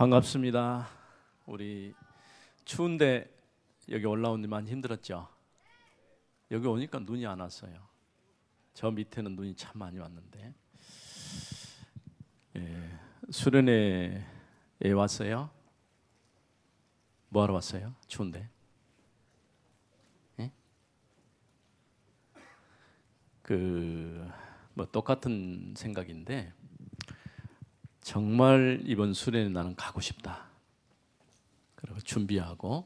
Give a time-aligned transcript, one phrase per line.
[0.00, 0.88] 반갑습니다.
[1.44, 1.94] 우리
[2.64, 3.30] 추운데
[3.90, 5.28] 여기 올라오는 많이 힘들었죠?
[6.50, 7.86] 여기 오니까 눈이 안 왔어요.
[8.72, 10.54] 저 밑에는 눈이 참 많이 왔는데.
[12.56, 15.50] 예, 수련회에 왔어요?
[17.28, 17.94] 뭐 하러 왔어요?
[18.06, 18.48] 추운데.
[20.38, 20.50] 예?
[23.42, 26.54] 그뭐 똑같은 생각인데
[28.10, 30.48] 정말 이번 수련회 나는 가고 싶다.
[31.76, 32.84] 그리고 준비하고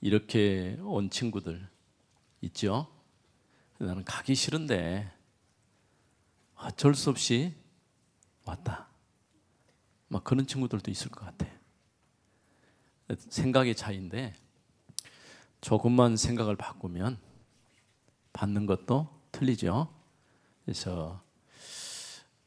[0.00, 1.68] 이렇게 온 친구들
[2.42, 2.86] 있죠.
[3.78, 5.12] 나는 가기 싫은데
[6.54, 7.56] 어쩔 수 없이
[8.44, 8.86] 왔다.
[10.06, 11.44] 막 그런 친구들도 있을 것 같아.
[13.18, 14.32] 생각의 차이인데
[15.60, 17.18] 조금만 생각을 바꾸면
[18.32, 19.92] 받는 것도 틀리죠.
[20.64, 21.20] 그래서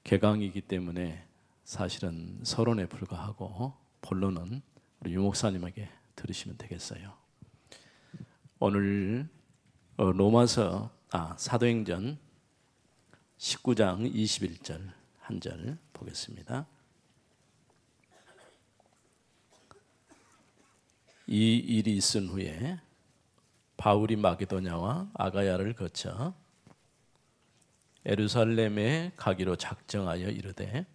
[0.05, 1.27] 개강이기 때문에
[1.69, 4.63] 사실은 서론에 불과하고 본론은
[5.01, 7.13] 우리 유 목사님에게 들으시면 되겠어요.
[8.57, 9.29] 오늘
[9.95, 12.17] 어, 로마서 아 사도행전
[13.37, 16.65] 19장 21절 한 절 보겠습니다.
[21.27, 22.79] 이 일이 있은 후에
[23.77, 26.33] 바울이 마게도냐와 아가야를 거쳐
[28.05, 30.87] 에루살렘에 가기로 작정하여 이르되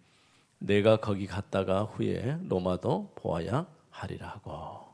[0.59, 4.85] 내가 거기 갔다가 후에 로마도 보아야 하리라 하고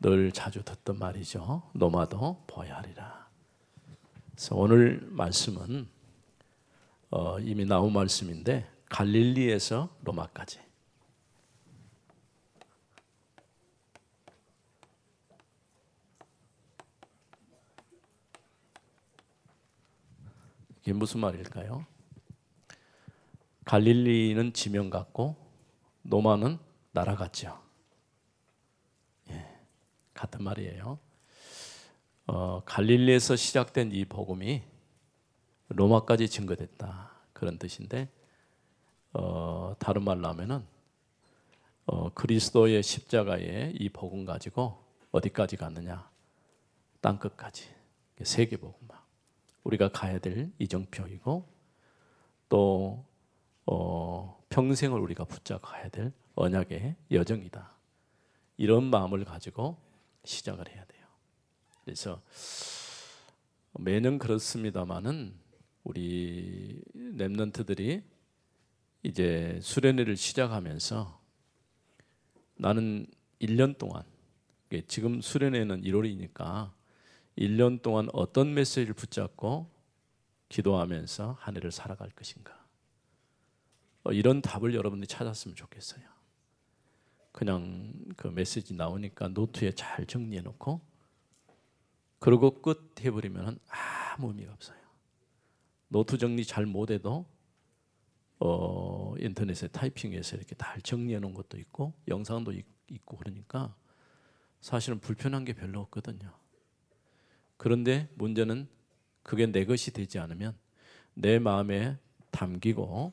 [0.00, 1.62] 늘 자주 듣던 말이죠.
[1.74, 3.28] 로마도 보아야 하리라.
[4.30, 5.86] 그래서 오늘 말씀은
[7.10, 10.60] 어, 이미 나온 말씀인데 갈릴리에서 로마까지
[20.80, 21.84] 이게 무슨 말일까요?
[23.70, 25.36] 갈릴리는 지명 같고
[26.02, 26.58] 노마는
[26.90, 27.56] 나라 같죠.
[29.30, 29.46] 예,
[30.12, 30.98] 같은 말이에요.
[32.26, 34.64] 어, 갈릴리에서 시작된 이 복음이
[35.68, 38.08] 로마까지 증거됐다 그런 뜻인데
[39.12, 40.66] 어, 다른 말로 하면은
[41.86, 44.82] 어, 그리스도의 십자가의 이 복음 가지고
[45.12, 46.10] 어디까지 갔느냐
[47.00, 47.68] 땅 끝까지
[48.24, 48.98] 세계 복음만
[49.62, 51.48] 우리가 가야 될 이정표이고
[52.48, 53.09] 또
[53.72, 57.70] 어, 평생을 우리가 붙잡아야 될 언약의 여정이다.
[58.56, 59.78] 이런 마음을 가지고
[60.24, 61.06] 시작을 해야 돼요.
[61.84, 62.20] 그래서
[63.78, 65.34] 매년 그렇습니다만은
[65.84, 68.02] 우리 랩런트들이
[69.04, 71.20] 이제 수련회를 시작하면서
[72.56, 73.06] 나는
[73.40, 74.02] 1년 동안
[74.88, 76.72] 지금 수련회는 1월이니까
[77.38, 79.70] 1년 동안 어떤 메시지를 붙잡고
[80.48, 82.59] 기도하면서 한 해를 살아갈 것인가?
[84.04, 86.02] 어, 이런 답을 여러분들이 찾았으면 좋겠어요.
[87.32, 90.80] 그냥 그 메시지 나오니까 노트에 잘 정리해 놓고
[92.18, 94.78] 그러고 끝 해버리면 아무 의미가 없어요.
[95.88, 97.26] 노트 정리 잘 못해도
[98.40, 102.52] 어, 인터넷에 타이핑해서 이렇게 잘 정리해 놓은 것도 있고 영상도
[102.88, 103.74] 있고 그러니까
[104.60, 106.32] 사실은 불편한 게 별로 없거든요.
[107.56, 108.68] 그런데 문제는
[109.22, 110.56] 그게 내 것이 되지 않으면
[111.14, 111.98] 내 마음에
[112.30, 113.12] 담기고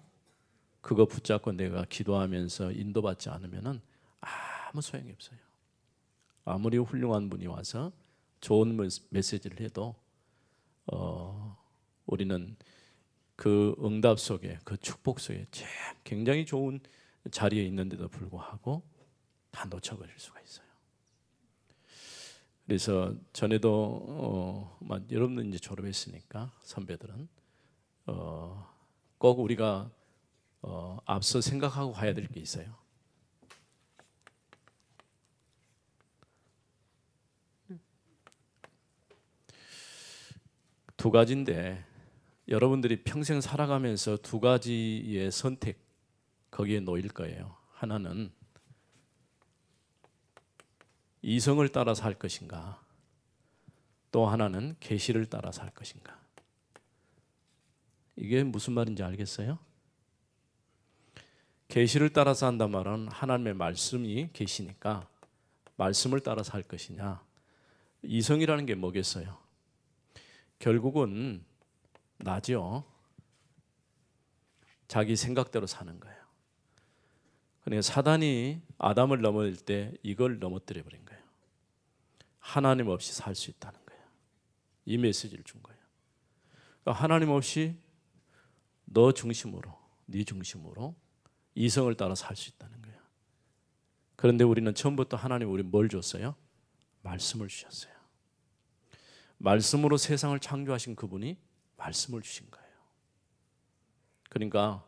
[0.87, 3.81] 그거 붙잡고 내가 기도하면서 인도받지 않으면은
[4.21, 5.37] 아무 소용이 없어요.
[6.45, 7.91] 아무리 훌륭한 분이 와서
[8.39, 8.77] 좋은
[9.09, 9.95] 메시지를 해도
[10.85, 11.61] 어,
[12.05, 12.55] 우리는
[13.35, 15.47] 그 응답 속에 그 축복 속에
[16.05, 16.79] 굉장히 좋은
[17.31, 18.81] 자리에 있는데도 불구하고
[19.51, 20.67] 다 놓쳐버릴 수가 있어요.
[22.65, 24.79] 그래서 전에도 어,
[25.11, 27.27] 여러분들 이제 졸업했으니까 선배들은
[28.05, 28.73] 어,
[29.17, 29.91] 꼭 우리가
[30.69, 32.75] 어, 앞서 생각하고 가야 될 게 있어요.
[40.97, 41.85] 두 가지인데
[42.47, 45.79] 여러분들이 평생 살아가면서 두 가지의 선택
[46.49, 47.55] 거기에 놓일 거예요.
[47.71, 48.31] 하나는
[51.21, 52.81] 이성을 따라 살 것인가?
[54.11, 56.19] 또 하나는 계시를 따라 살 것인가?
[58.15, 59.59] 이게 무슨 말인지 알겠어요?
[61.77, 65.07] 계시를 따라서 한단 말은 하나님의 말씀이 계시니까
[65.75, 67.23] 말씀을 따라서 할 것이냐?
[68.01, 69.37] 이성이라는 게 뭐겠어요?
[70.57, 71.45] 결국은
[72.17, 72.83] 나죠.
[74.87, 76.17] 자기 생각대로 사는 거예요.
[77.61, 81.21] 그러니까 사단이 아담을 넘어질 때 이걸 넘어뜨려 버린 거예요.
[82.39, 84.03] 하나님 없이 살 수 있다는 거예요.
[84.85, 85.79] 이 메시지를 준 거예요.
[86.81, 87.77] 그러니까 하나님 없이
[88.85, 89.77] 너 중심으로,
[90.07, 90.95] 네 중심으로
[91.57, 92.99] 이성을 따라 살 수 있다는 거예요.
[94.15, 96.35] 그런데 우리는 처음부터 하나님 우리 뭘 줬어요?
[97.01, 97.93] 말씀을 주셨어요.
[99.39, 101.37] 말씀으로 세상을 창조하신 그분이
[101.77, 102.67] 말씀을 주신 거예요.
[104.29, 104.85] 그러니까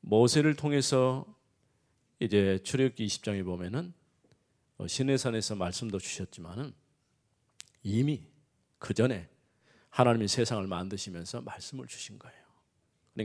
[0.00, 1.26] 모세를 통해서
[2.18, 3.94] 이제 출애굽기 20장에 보면은
[4.78, 6.72] 어, 시내산에서 말씀도 주셨지만은
[7.84, 8.26] 이미
[8.78, 9.28] 그 전에
[9.90, 12.37] 하나님이 세상을 만드시면서 말씀을 주신 거예요.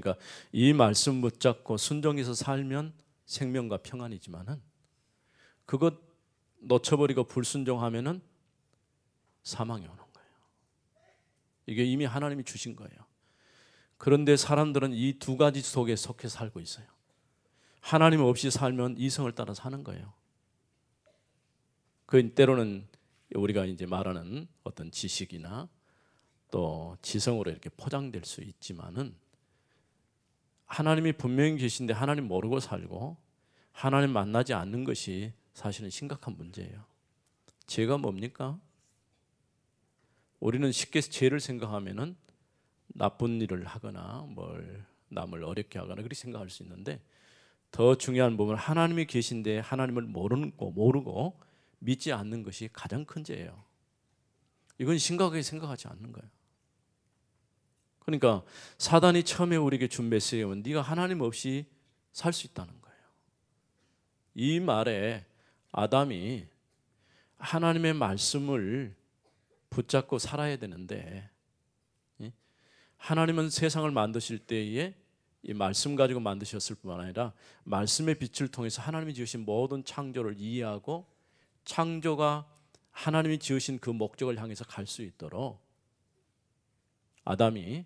[0.02, 0.16] 그러니까
[0.52, 2.94] 이 말씀 붙잡고 순종해서 살면
[3.26, 4.60] 생명과 평안이지만은
[5.66, 5.94] 그것
[6.62, 8.22] 놓쳐버리고 불순종하면은
[9.44, 10.30] 사망이 오는 거예요.
[11.68, 12.94] 이게 이미 하나님이 주신 거예요.
[13.98, 16.88] 그런데 사람들은 이 두 가지 속에 속해 살고 있어요.
[17.80, 20.14] 하나님 없이 살면 이성을 따라 사는 거예요.
[22.06, 22.88] 그 때로는
[23.36, 25.70] 우리가 이제 말하는 어떤 지식이나
[26.50, 29.16] 또 지성으로 이렇게 포장될 수 있지만은
[30.74, 33.16] 하나님이 분명히 계신데 하나님 모르고 살고
[33.72, 36.84] 하나님 만나지 않는 것이 사실은 심각한 문제예요.
[37.68, 38.60] 죄가 뭡니까?
[40.40, 42.16] 우리는 쉽게 죄를 생각하면은
[42.88, 47.00] 나쁜 일을 하거나 뭘 남을 어렵게 하거나 그렇게 생각할 수 있는데
[47.70, 51.40] 더 중요한 부분은 하나님이 계신데 하나님을 모르고 모르고
[51.78, 53.64] 믿지 않는 것이 가장 큰 죄예요.
[54.80, 56.30] 이건 심각하게 생각하지 않는 거예요.
[58.06, 58.44] 그러니까
[58.78, 61.66] 사단이 처음에 우리에게 준 메시지는 네가 하나님 없이
[62.12, 62.98] 살 수 있다는 거예요.
[64.36, 65.26] 이 말에
[65.72, 66.46] 아담이
[67.38, 68.96] 하나님의 말씀을
[69.70, 71.30] 붙잡고 살아야 되는데
[72.98, 74.96] 하나님은 세상을 만드실 때에
[75.42, 77.34] 이 말씀 가지고 만드셨을 뿐만 아니라
[77.66, 81.06] 말씀의 빛을 통해서 하나님이 지으신 모든 창조를 이해하고
[81.66, 82.48] 창조가
[82.92, 85.62] 하나님이 지으신 그 목적을 향해서 갈 수 있도록
[87.26, 87.86] 아담이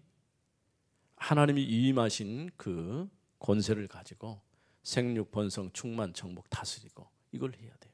[1.18, 3.10] 하나님이 위임하신 그
[3.40, 4.42] 권세를 가지고
[4.84, 7.94] 생육 번성 충만 정복 다스리고 이걸 해야 돼요.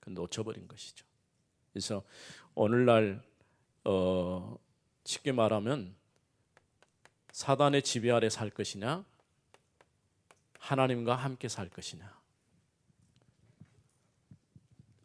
[0.00, 1.04] 그 놓쳐버린 것이죠.
[1.72, 2.04] 그래서
[2.54, 3.22] 오늘날
[3.84, 4.56] 어,
[5.04, 5.94] 쉽게 말하면
[7.32, 9.04] 사단의 지배 아래 살 것이냐
[10.58, 12.20] 하나님과 함께 살 것이냐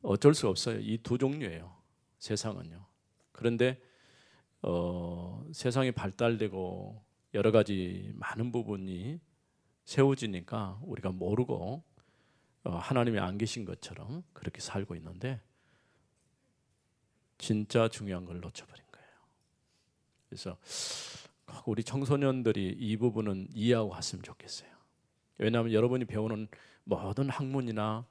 [0.03, 0.79] 어쩔 수 없어요.
[0.79, 1.75] 이 두 종류예요.
[2.19, 2.85] 세상은요.
[3.31, 3.81] 그런데
[4.61, 9.19] 어, 세상이 발달되고 여러 가지 많은 부분이
[9.85, 11.83] 세워지니까 우리가 모르고
[12.63, 15.39] 어, 하나님이 안 계신 것처럼 그렇게 살고 있는데
[17.37, 19.07] 진짜 중요한 걸 놓쳐버린 거예요.
[20.27, 20.57] 그래서
[21.65, 24.69] 우리 청소년들이 이 부분은 이해하고 갔으면 좋겠어요.
[25.37, 26.47] 왜냐하면 여러분이 배우는
[26.83, 28.05] 모든 학문이나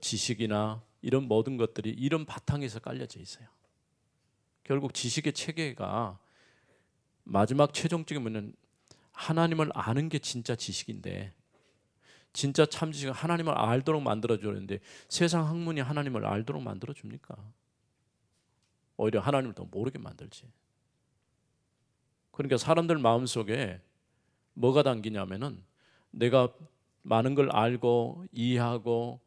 [0.00, 3.46] 지식이나 이런 모든 것들이 이런 바탕에서 깔려져 있어요.
[4.70, 6.16] 결국 지식의 체계가
[7.24, 8.54] 마지막 최종적인 문은
[9.10, 11.34] 하나님을 아는 게 진짜 지식인데
[12.32, 14.78] 진짜 참 지식은 하나님을 알도록 만들어 주는데
[15.08, 17.34] 세상 학문이 하나님을 알도록 만들어 줍니까?
[18.96, 20.44] 오히려 하나님을 더 모르게 만들지.
[22.30, 23.80] 그러니까 사람들 마음속에
[24.54, 25.64] 뭐가 담기냐면은
[26.12, 26.48] 내가
[27.02, 29.18] 많은 걸 알고 이해하고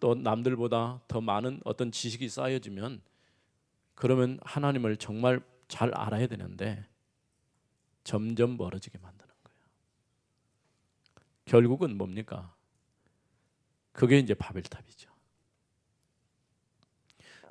[0.00, 3.00] 또 남들보다 더 많은 어떤 지식이 쌓여지면
[3.98, 6.86] 그러면 하나님을 정말 잘 알아야 되는데
[8.04, 9.60] 점점 멀어지게 만드는 거예요.
[11.46, 12.54] 결국은 뭡니까?
[13.90, 15.10] 그게 이제 바벨탑이죠.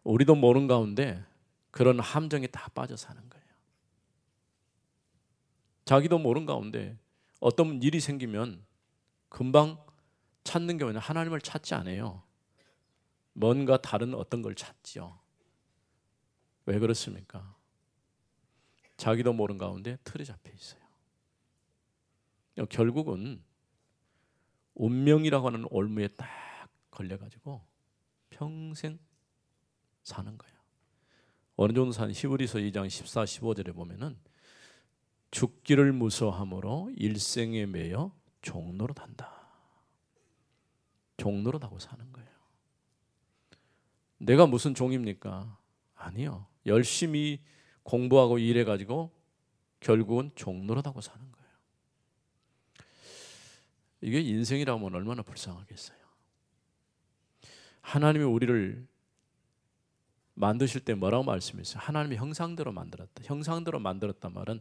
[0.06, 1.22] 우리도 모르는 가운데
[1.70, 3.46] 그런 함정에 다 빠져 사는 거예요.
[5.84, 6.98] 자기도 모르는 가운데
[7.42, 8.66] 어떤 일이 생기면
[9.28, 9.86] 금방
[10.46, 12.24] 찾는 게 뭐냐 하나님을 찾지 않아요.
[13.34, 15.27] 뭔가 다른 어떤 걸 찾지요.
[16.68, 17.56] 왜 그렇습니까?
[18.98, 20.82] 자기도 모르는 가운데 틀에 잡혀 있어요.
[22.70, 23.42] 결국은
[24.76, 26.28] 운명이라고 하는 올무에 딱
[26.92, 27.66] 걸려가지고
[28.30, 29.00] 평생
[30.04, 30.58] 사는 거예요.
[31.56, 34.20] 어느 정도 산 히브리서 2장 14, 15절에 보면은
[35.32, 39.32] 죽기를 무서함으로 일생에 매여 종로로 단다.
[41.16, 42.30] 종로로 하고 사는 거예요.
[44.18, 45.58] 내가 무슨 종입니까?
[45.96, 46.48] 아니요.
[46.68, 47.42] 열심히
[47.84, 49.12] 공부하고 일해 가지고
[49.80, 51.50] 결국은 종노릇하고 사는 거예요.
[54.02, 55.98] 이게 인생이라면 얼마나 불쌍하겠어요.
[57.82, 58.86] 하나님이 우리를
[60.34, 61.82] 만드실 때 뭐라고 말씀했어요?
[61.82, 63.24] 하나님의 형상대로 만들었다.
[63.24, 64.60] 형상대로 만들었단 말은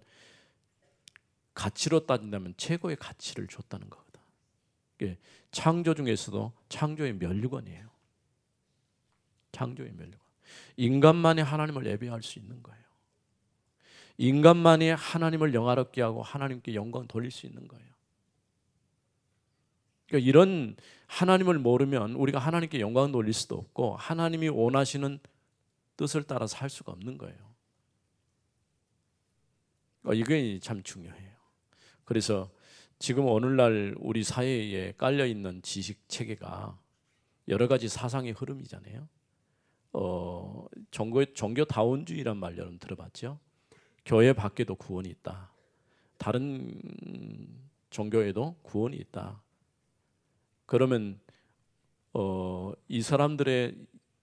[1.53, 5.17] 가치로 따진다면 최고의 가치를 줬다는 거거든.
[5.51, 7.91] 창조 중에서도 창조의 멸류관이에요.
[9.53, 10.26] 창조의 멸류관.
[10.77, 12.85] 인간만이 하나님을 예배할 수 있는 거예요.
[14.19, 17.87] 인간만이 하나님을 영화롭게 하고 하나님께 영광 돌릴 수 있는 거예요.
[20.07, 20.77] 그러니까 이런
[21.07, 25.19] 하나님을 모르면 우리가 하나님께 영광 돌릴 수도 없고 하나님이 원하시는
[25.97, 27.37] 뜻을 따라서 할 수가 없는 거예요.
[30.05, 31.37] 어, 이게 참 중요해요.
[32.05, 32.51] 그래서
[32.99, 36.79] 지금 오늘날 우리 사회에 깔려 있는 지식 체계가
[37.49, 39.09] 여러 가지 사상의 흐름이잖아요.
[39.99, 43.39] 어, 종교 종교 다원주의란 말 여러분 들어봤죠?
[44.05, 45.51] 교회 밖에도 구원이 있다.
[46.19, 46.79] 다른
[47.89, 49.41] 종교에도 구원이 있다.
[50.67, 51.19] 그러면
[52.13, 53.75] 어, 이 사람들의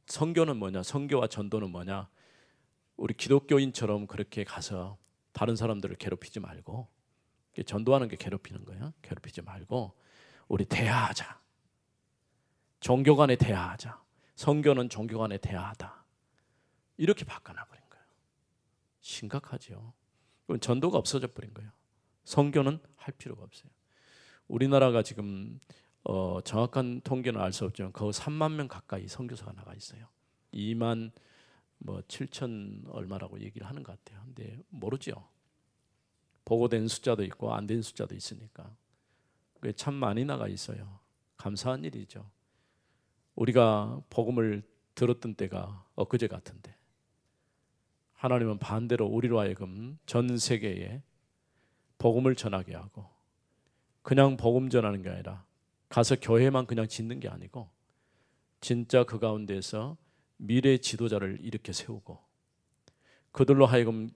[0.05, 0.83] 성교는 뭐냐?
[0.83, 2.07] 성교와 전도는 뭐냐?
[2.95, 4.99] 우리 기독교인처럼 그렇게 가서
[5.31, 6.87] 다른 사람들을 괴롭히지 말고
[7.65, 8.93] 전도하는 게 괴롭히는 거예요.
[9.01, 9.93] 괴롭히지 말고
[10.49, 11.41] 우리 대화하자.
[12.79, 14.02] 종교 간에 대화하자.
[14.35, 16.05] 성교는 종교 간에 대화하다.
[16.97, 18.05] 이렇게 바꿔놔 버린 거예요.
[19.01, 19.93] 심각하죠.
[20.45, 21.71] 그럼 전도가 없어져 버린 거예요.
[22.23, 23.69] 성교는 할 필요가 없어요.
[24.47, 25.59] 우리나라가 지금
[26.03, 30.07] 어, 정확한 통계는 알 수 없지만 거의 3만 명 가까이 선교사가 나가 있어요.
[30.53, 31.11] 2만
[31.77, 34.21] 뭐 7천 얼마라고 얘기를 하는 것 같아요.
[34.25, 35.27] 근데 모르죠.
[36.45, 38.75] 보고된 숫자도 있고 안 된 숫자도 있으니까
[39.77, 40.99] 참 많이 나가 있어요.
[41.37, 42.29] 감사한 일이죠.
[43.35, 44.63] 우리가 복음을
[44.95, 46.75] 들었던 때가 엊그제 같은데
[48.13, 51.01] 하나님은 반대로 우리로 하여금 전 세계에
[51.97, 53.09] 복음을 전하게 하고
[54.01, 55.45] 그냥 복음 전하는 게 아니라
[55.89, 57.69] 가서 교회만 그냥 짓는 게 아니고
[58.61, 59.97] 진짜 그 가운데서
[60.37, 62.19] 미래 지도자를 이렇게 세우고
[63.31, 64.09] 그들로 하여금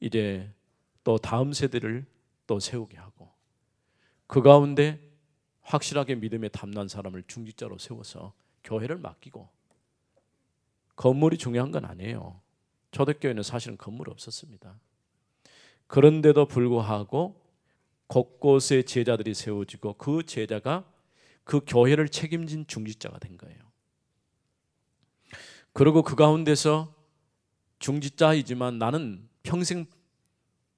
[0.00, 0.52] 이제
[1.04, 2.06] 또 다음 세대를
[2.46, 3.32] 또 세우게 하고
[4.26, 5.00] 그 가운데
[5.62, 9.48] 확실하게 믿음에 담난 사람을 중직자로 세워서 교회를 맡기고
[10.96, 12.40] 건물이 중요한 건 아니에요.
[12.90, 14.78] 초대교회는 사실은 건물 없었습니다.
[15.86, 17.40] 그런데도 불구하고
[18.06, 20.84] 곳곳에 제자들이 세워지고 그 제자가
[21.44, 23.58] 그 교회를 책임진 중직자가 된 거예요.
[25.72, 26.94] 그리고 그 가운데서
[27.78, 29.86] 중직자이지만 나는 평생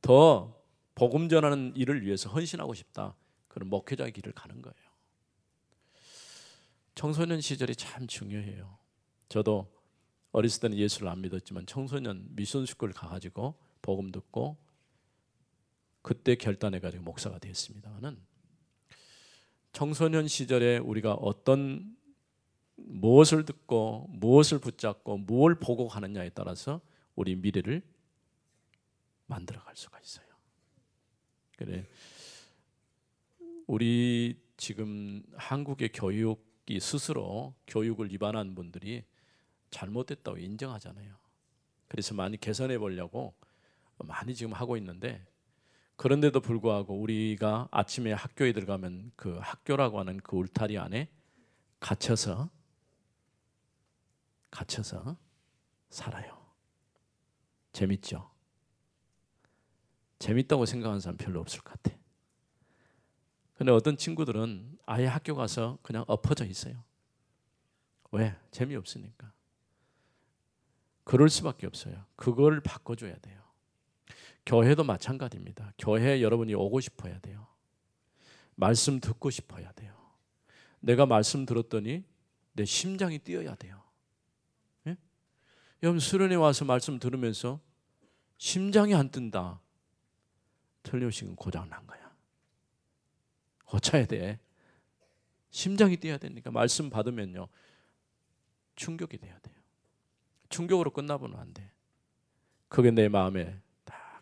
[0.01, 0.63] 더
[0.95, 3.15] 복음 전하는 일을 위해서 헌신하고 싶다.
[3.49, 4.84] 그런 목회자의 길을 가는 거예요.
[6.95, 8.79] 청소년 시절이 참 중요해요.
[9.29, 9.73] 저도
[10.33, 14.57] 어렸을 때는 예수를 안 믿었지만 청소년 미션 스쿨 가가지고 복음 듣고
[16.03, 18.21] 그때 결단해가지고 목사가 됐습니다는
[19.73, 21.97] 청소년 시절에 우리가 어떤
[22.77, 26.81] 무엇을 듣고 무엇을 붙잡고 무엇을 보고 가느냐에 따라서
[27.15, 27.83] 우리 미래를
[29.27, 30.27] 만들어갈 수가 있어요.
[31.57, 31.87] 그래
[33.67, 39.05] 우리 지금 한국의 교육이 스스로 교육을 위반한 분들이
[39.71, 41.15] 잘못됐다고 인정하잖아요.
[41.89, 43.35] 그래서 많이 개선해 보려고
[43.99, 45.25] 많이 지금 하고 있는데
[45.97, 51.09] 그런데도 불구하고 우리가 아침에 학교에 들어가면 그 학교라고 하는 그 울타리 안에
[51.81, 52.51] 갇혀서
[54.51, 55.17] 갇혀서
[55.91, 56.45] 살아요.
[57.73, 58.31] 재밌죠?
[60.19, 61.97] 재밌다고 생각하는 사람 별로 없을 것 같아.
[63.57, 66.83] 근데 어떤 친구들은 아예 학교 가서 그냥 엎어져 있어요.
[68.11, 68.37] 왜?
[68.51, 69.33] 재미없으니까.
[71.05, 72.05] 그럴 수밖에 없어요.
[72.17, 73.43] 그걸 바꿔줘야 돼요.
[74.47, 75.73] 교회도 마찬가지입니다.
[75.79, 77.47] 교회 여러분이 오고 싶어야 돼요.
[78.57, 79.95] 말씀 듣고 싶어야 돼요.
[80.81, 82.05] 내가 말씀 들었더니
[82.53, 83.83] 내 심장이 뛰어야 돼요.
[84.87, 84.97] 예?
[85.83, 87.61] 여러분 수련회 와서 말씀 들으면서
[88.37, 89.61] 심장이 안 뜬다.
[90.83, 92.04] 틀림없이 고장 난 거야.
[93.75, 94.39] 고쳐야 돼.
[95.51, 97.49] 심장이 뛰어야 되니까 말씀 받으면요
[98.77, 99.55] 충격이 돼야 돼요.
[100.49, 101.73] 충격으로 끝나보면 안 돼.
[102.69, 103.61] 그게 내 마음에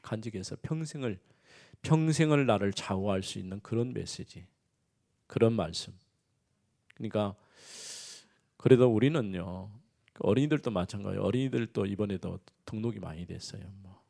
[0.01, 1.19] 간직해서 평생을
[1.83, 4.47] 평생을 나를 좌우할 수 있는 그런 메시지,
[5.27, 5.93] 그런 말씀.
[6.95, 7.35] 그러니까
[8.57, 9.71] 그래도 우리는요
[10.21, 11.19] 어린이들도 마찬가지.
[11.19, 13.63] 어린이들도 이번에도 등록이 많이 됐어요.
[13.83, 14.03] 뭐,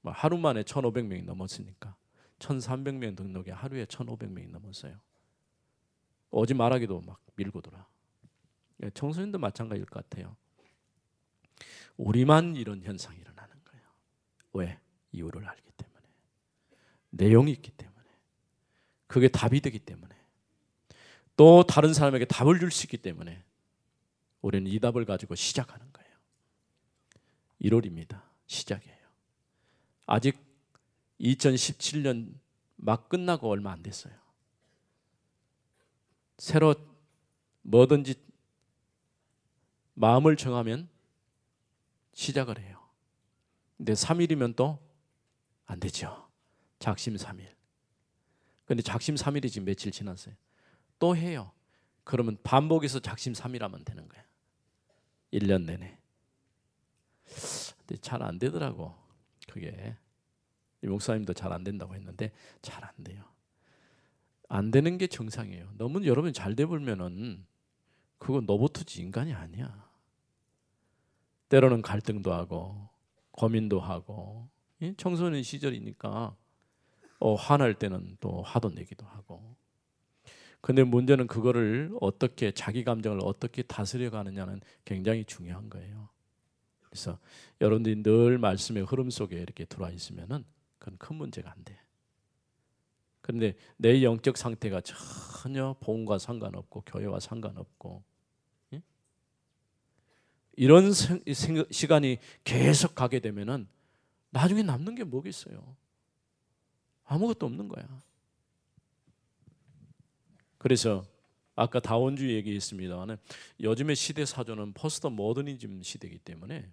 [0.00, 1.94] 뭐 하루 만에 1,500명이 넘었으니까
[2.40, 4.98] 1,300명 등록에 하루에 1,500명이 넘었어요.
[6.30, 7.86] 오지 말하기도 막 밀고 돌아.
[8.82, 10.36] 예, 청소년도 마찬가지일 것 같아요.
[11.96, 13.84] 우리만 이런 현상이 일어나는 거예요.
[14.54, 14.80] 왜?
[15.12, 16.06] 이유를 알기 때문에
[17.10, 18.08] 내용이 있기 때문에
[19.06, 20.16] 그게 답이 되기 때문에
[21.36, 23.42] 또 다른 사람에게 답을 줄 수 있기 때문에
[24.40, 26.10] 우리는 이 답을 가지고 시작하는 거예요.
[27.60, 28.22] 1월입니다.
[28.46, 28.96] 시작이에요.
[30.06, 30.38] 아직
[31.20, 32.34] 2017년
[32.76, 34.14] 막 끝나고 얼마 안 됐어요.
[36.38, 36.74] 새로
[37.62, 38.14] 뭐든지
[39.94, 40.88] 마음을 정하면
[42.14, 42.80] 시작을 해요.
[43.76, 44.90] 근데 3일이면 또
[45.70, 46.28] 안 되죠.
[46.80, 47.46] 작심 3일.
[48.64, 50.34] 근데 작심 3일이 지금 며칠 지났어요.
[50.98, 51.52] 또 해요.
[52.02, 54.24] 그러면 반복해서 작심삼일하면 되는 거야.
[55.32, 55.96] 1년 내내.
[57.78, 58.96] 근데 잘 안 되더라고.
[59.48, 60.09] 그게 이
[60.88, 62.32] 목사님도 잘 안 된다고 했는데
[62.62, 63.24] 잘 안 돼요.
[64.48, 65.72] 안 되는 게 정상이에요.
[65.78, 67.44] 너무 여러분 잘 돼보면은
[68.18, 69.88] 그건 너보트지 인간이 아니야.
[71.48, 72.88] 때로는 갈등도 하고
[73.32, 74.48] 고민도 하고
[74.96, 76.36] 청소년 시절이니까
[77.20, 79.54] 어, 화날 때는 또 화도 내기도 하고.
[80.60, 86.08] 근데 문제는 그거를 어떻게 자기 감정을 어떻게 다스려 가느냐는 굉장히 중요한 거예요.
[86.82, 87.18] 그래서
[87.60, 90.44] 여러분들이 늘 말씀의 흐름 속에 이렇게 들어와 있으면은
[90.80, 91.78] 그건 큰 문제가 안 돼.
[93.20, 98.02] 그런데 내 영적 상태가 전혀 보험과 상관없고 교회와 상관없고
[98.72, 98.82] 예?
[100.56, 101.22] 이런 생,
[101.70, 103.68] 시간이 계속 가게 되면은
[104.30, 105.76] 나중에 남는 게 뭐겠어요?
[107.04, 108.02] 아무것도 없는 거야.
[110.58, 111.04] 그래서
[111.56, 113.18] 아까 다원주의 얘기했습니다만
[113.60, 116.70] 요즘의 시대 사조는 포스트 모더니즘 시대이기 때문에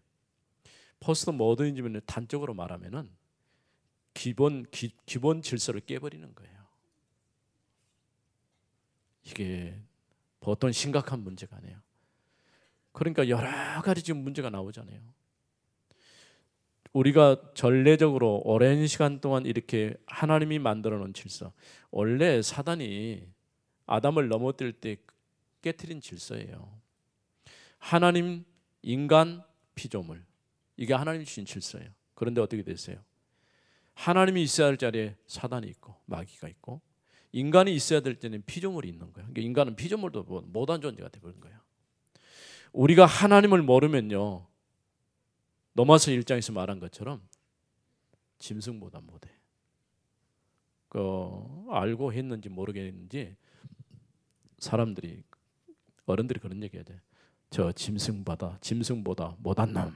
[0.99, 3.09] 포스트 모더니즘을 단적으로 말하면은
[4.17, 6.57] 기본 기, 기본 질서를 깨버리는 거예요.
[9.23, 9.79] 이게
[10.39, 11.77] 보통 심각한 문제가 아니에요.
[12.93, 13.47] 그러니까 여러
[13.83, 14.99] 가지 지금 문제가 나오잖아요.
[16.93, 21.53] 우리가 전례적으로 오랜 시간 동안 이렇게 하나님이 만들어 놓은 질서.
[21.91, 23.23] 원래 사단이
[23.85, 24.97] 아담을 넘어뜨릴 때
[25.61, 26.81] 깨뜨린 질서예요.
[27.77, 28.45] 하나님,
[28.81, 29.43] 인간,
[29.75, 30.25] 피조물.
[30.75, 31.91] 이게 하나님 주신 질서예요.
[32.15, 33.06] 그런데 어떻게 됐어요?
[33.97, 36.81] 하나님이 있어야 할 자리에 사단이 있고 마귀가 있고
[37.31, 39.27] 인간이 있어야 될 때는 피조물이 있는 거예요.
[39.27, 41.59] 그러니까 인간은 피조물도 뭐 못한 존재가 되버린 거예요.
[42.73, 44.45] 우리가 하나님을 모르면요.
[45.73, 47.27] 노마서 일장에서 말한 것처럼
[48.37, 49.31] 짐승보다 못해.
[50.89, 50.99] 그
[51.71, 53.35] 알고 했는지 모르겠는지
[54.59, 55.23] 사람들이
[56.05, 56.93] 어른들이 그런 얘기하죠.
[57.49, 59.95] 저 짐승보다 짐승보다 못한 놈.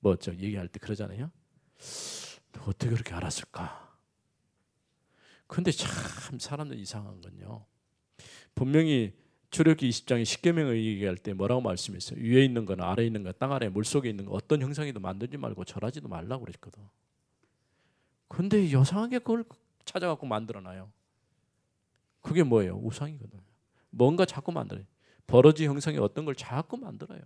[0.00, 1.30] 뭐저 얘기할 때 그러잖아요.
[2.60, 3.96] 어떻게 그렇게 알았을까?
[5.46, 7.64] 근데 참 사람들 이상한 건요.
[8.54, 9.14] 분명히
[9.50, 12.18] 출애굽기 20장에 십계명을 얘기할 때 뭐라고 말씀했어요?
[12.20, 15.36] 위에 있는 거나 아래 있는 거, 땅 아래 물 속에 있는 거 어떤 형상이도 만들지
[15.36, 16.82] 말고 절하지도 말라고 그랬거든.
[18.28, 19.44] 근데 여상하게 그걸
[19.84, 20.90] 찾아갖고 만들어놔요.
[22.22, 22.76] 그게 뭐예요?
[22.76, 23.42] 우상이거든요.
[23.90, 24.86] 뭔가 자꾸 만들어요.
[25.26, 27.20] 버러지 형상의 어떤 걸 자꾸 만들어요.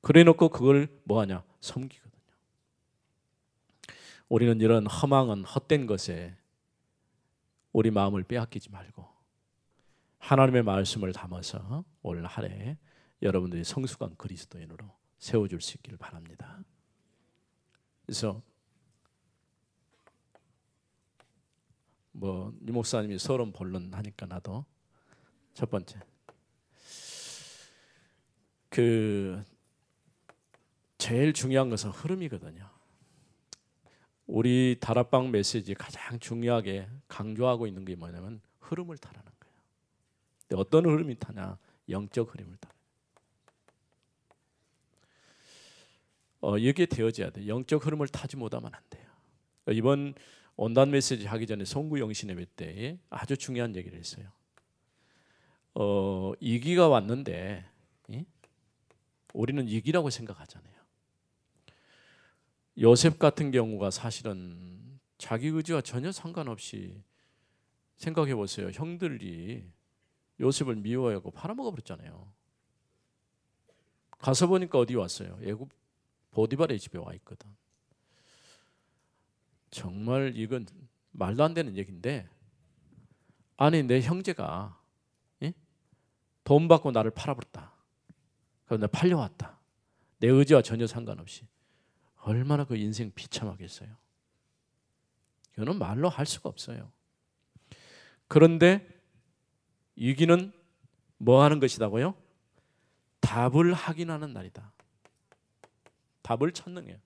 [0.00, 1.44] 그래 놓고 그걸 뭐하냐?
[1.60, 2.13] 섬기거든요.
[4.28, 6.36] 우리는 이런 허망은 헛된 것에
[7.72, 9.06] 우리 마음을 빼앗기지 말고
[10.18, 12.78] 하나님의 말씀을 담아서 올 한해
[13.22, 16.62] 여러분들이 성숙한 그리스도인으로 세워줄 수 있기를 바랍니다.
[18.06, 18.42] 그래서
[22.12, 24.64] 뭐 이 목사님이 서론 본론 하니까 나도
[25.52, 26.00] 첫 번째
[28.68, 29.42] 그
[30.98, 32.73] 제일 중요한 것은 흐름이거든요.
[34.26, 39.56] 우리 다락방 메시지 가장 중요하게 강조하고 있는 게 뭐냐면 흐름을 타라는 거예요.
[40.48, 41.58] 근데 어떤 흐름이 타냐?
[41.88, 42.70] 영적 흐름을 타.
[46.40, 47.46] 어, 이게 되어져야 돼.
[47.46, 49.04] 영적 흐름을 타지 못하면 안 돼요.
[49.70, 50.14] 이번
[50.56, 54.30] 온단 메시지 하기 전에 송구 영신예배 때 아주 중요한 얘기를 했어요.
[55.74, 57.64] 어, 이기가 왔는데
[58.12, 58.24] 예?
[59.32, 60.74] 우리는 이기라고 생각하잖아요.
[62.78, 67.02] 요셉 같은 경우가 사실은 자기 의지와 전혀 상관없이
[67.96, 68.70] 생각해 보세요.
[68.72, 69.64] 형들이
[70.40, 72.32] 요셉을 미워하고 팔아먹어 버렸잖아요.
[74.18, 75.38] 가서 보니까 어디 왔어요?
[75.42, 75.68] 애굽
[76.32, 77.48] 보디발의 집에 와 있거든.
[79.70, 80.66] 정말 이건
[81.12, 82.28] 말도 안 되는 얘기인데
[83.56, 84.80] 아니 내 형제가
[85.42, 85.54] 예?
[86.42, 87.72] 돈 받고 나를 팔아버렸다.
[88.70, 89.60] 내가 팔려왔다.
[90.18, 91.46] 내 의지와 전혀 상관없이
[92.24, 93.88] 얼마나 그 인생 비참하겠어요.
[95.52, 96.90] 이거는 말로 할 수가 없어요.
[98.28, 98.86] 그런데
[99.94, 100.52] 위기는
[101.18, 102.14] 뭐 하는 것이다고요?
[103.20, 104.72] 답을 확인하는 날이다.
[106.22, 106.98] 답을 찾는 거예요.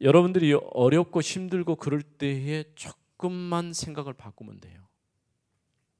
[0.00, 4.88] 여러분들이 어렵고 힘들고 그럴 때에 조금만 생각을 바꾸면 돼요.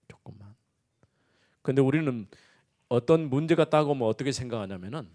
[0.09, 0.55] 조금만.
[1.63, 2.27] 근데 우리는
[2.89, 5.09] 어떤 문제가 따고면 어떻게 생각하냐면은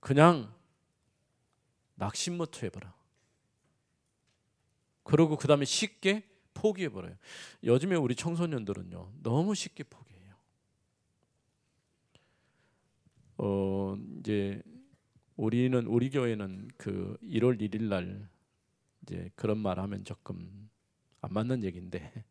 [0.00, 0.52] 그냥
[1.98, 2.94] 낙심부터 해봐라.
[5.02, 6.22] 그러고 그 다음에 쉽게
[6.54, 7.16] 포기해버려요.
[7.64, 10.34] 요즘에 우리 청소년들은요, 너무 쉽게 포기해요.
[13.38, 14.62] 어, 이제
[15.36, 18.28] 우리는, 우리 교회는 그 1월 1일 날
[19.02, 20.68] 이제 그런 말 하면 조금
[21.20, 22.24] 안 맞는 얘기인데,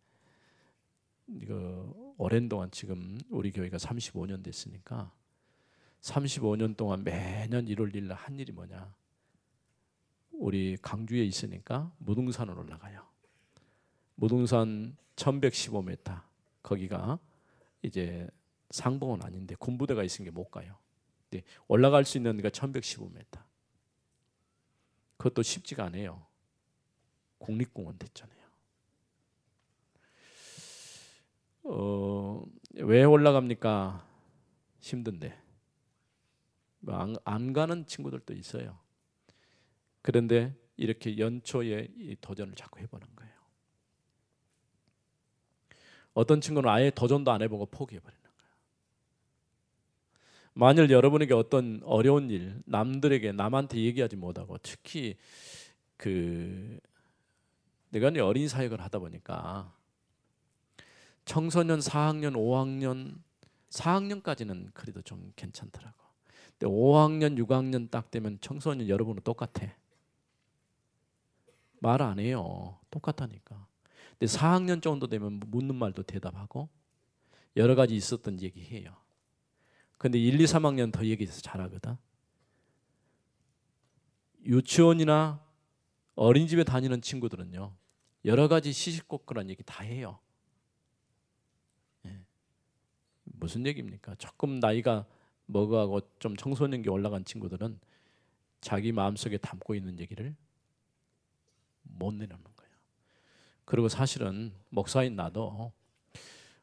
[1.27, 5.11] 이거 오랜 동안 지금 우리 교회가 35년 됐으니까
[6.01, 8.93] 35년 동안 매년 1월 1일 한 일이 뭐냐?
[10.37, 13.05] 우리 강주에 있으니까 무등산을 올라가요.
[14.15, 16.21] 무등산 1115m
[16.63, 17.19] 거기가
[17.81, 18.27] 이제
[18.69, 20.77] 상봉은 아닌데 군부대가 있으니까 못 가요.
[21.31, 23.25] 네, 올라갈 수 있는 데가 1115m.
[25.17, 26.25] 그것도 쉽지가 않아요.
[27.39, 28.37] 국립공원 됐잖아요.
[31.63, 32.43] 어,
[32.75, 34.07] 왜 올라갑니까?
[34.79, 35.37] 힘든데.
[36.79, 38.79] 뭐 안, 안 가는 친구들도 있어요.
[40.01, 43.33] 그런데 이렇게 연초에 이 도전을 자꾸 해보는 거예요.
[46.13, 48.51] 어떤 친구는 아예 도전도 안 해보고 포기해버리는 거예요.
[50.53, 55.15] 만일 여러분에게 어떤 어려운 일, 남들에게 남한테 얘기하지 못하고 특히
[55.95, 56.79] 그
[57.89, 59.73] 내가 어린 사역을 하다 보니까
[61.25, 63.15] 청소년 4학년, 5학년,
[63.69, 65.97] 4학년까지는 그래도 좀 괜찮더라고.
[66.57, 69.67] 근데 5학년, 6학년 딱 되면 청소년 여러분은 똑같아.
[71.79, 72.79] 말 안 해요.
[72.89, 73.67] 똑같다니까.
[74.17, 76.69] 근데 4학년 정도 되면 묻는 말도 대답하고
[77.55, 78.95] 여러 가지 있었던 얘기 해요.
[79.97, 81.97] 근데 1, 2, 3학년 더 얘기해서 잘하거든.
[84.45, 85.43] 유치원이나
[86.15, 87.75] 어린이집에 다니는 친구들은요.
[88.25, 90.19] 여러 가지 시시콜콜한 얘기 다 해요.
[92.05, 92.19] 예.
[93.23, 94.15] 무슨 얘기입니까?
[94.15, 95.05] 조금 나이가
[95.45, 97.79] 먹어가고 좀 청소년기 올라간 친구들은
[98.61, 100.35] 자기 마음속에 담고 있는 얘기를
[101.89, 102.71] 못 내놓는 거예요.
[103.65, 105.71] 그리고 사실은 목사인 나도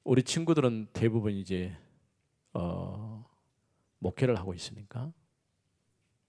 [0.04, 1.76] 우리 친구들은 대부분 이제
[2.52, 3.24] 어,
[3.98, 5.12] 목회를 하고 있으니까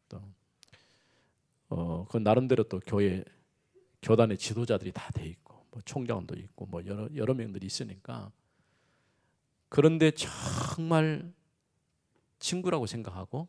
[0.09, 0.21] 또
[1.69, 3.23] 어, 그 나름대로 또 교회
[4.01, 8.31] 교단의 지도자들이 다 돼 있고 뭐 총장도 있고 뭐 여러 여러 명들이 있으니까
[9.67, 11.33] 그런데 정말
[12.39, 13.47] 친구라고 생각하고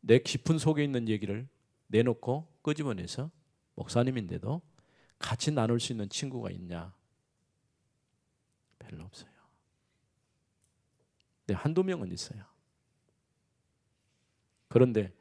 [0.00, 1.48] 내 깊은 속에 있는 얘기를
[1.86, 3.30] 내놓고 끄집어내서
[3.74, 4.62] 목사님인데도
[5.18, 6.94] 같이 나눌 수 있는 친구가 있냐?
[8.78, 9.30] 별로 없어요.
[11.46, 12.44] 네, 한두 명은 있어요.
[14.68, 15.12] 그런데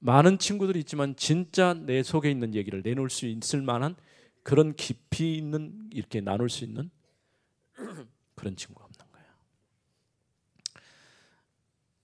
[0.00, 3.94] 많은 친구들이 있지만 진짜 내 속에 있는 얘기를 내놓을 수 있을 만한
[4.42, 6.90] 그런 깊이 있는 이렇게 나눌 수 있는
[8.34, 9.06] 그런 친구가 없는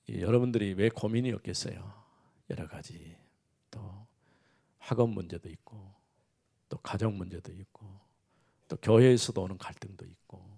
[0.09, 0.27] 거예요.
[0.27, 2.05] 여러분들이 왜 고민이 없겠어요?
[2.51, 3.25] 여러 가지 또
[4.87, 5.94] 학업 문제도 있고
[6.68, 8.01] 또 가정 문제도 있고
[8.68, 10.57] 또 교회에서도 오는 갈등도 있고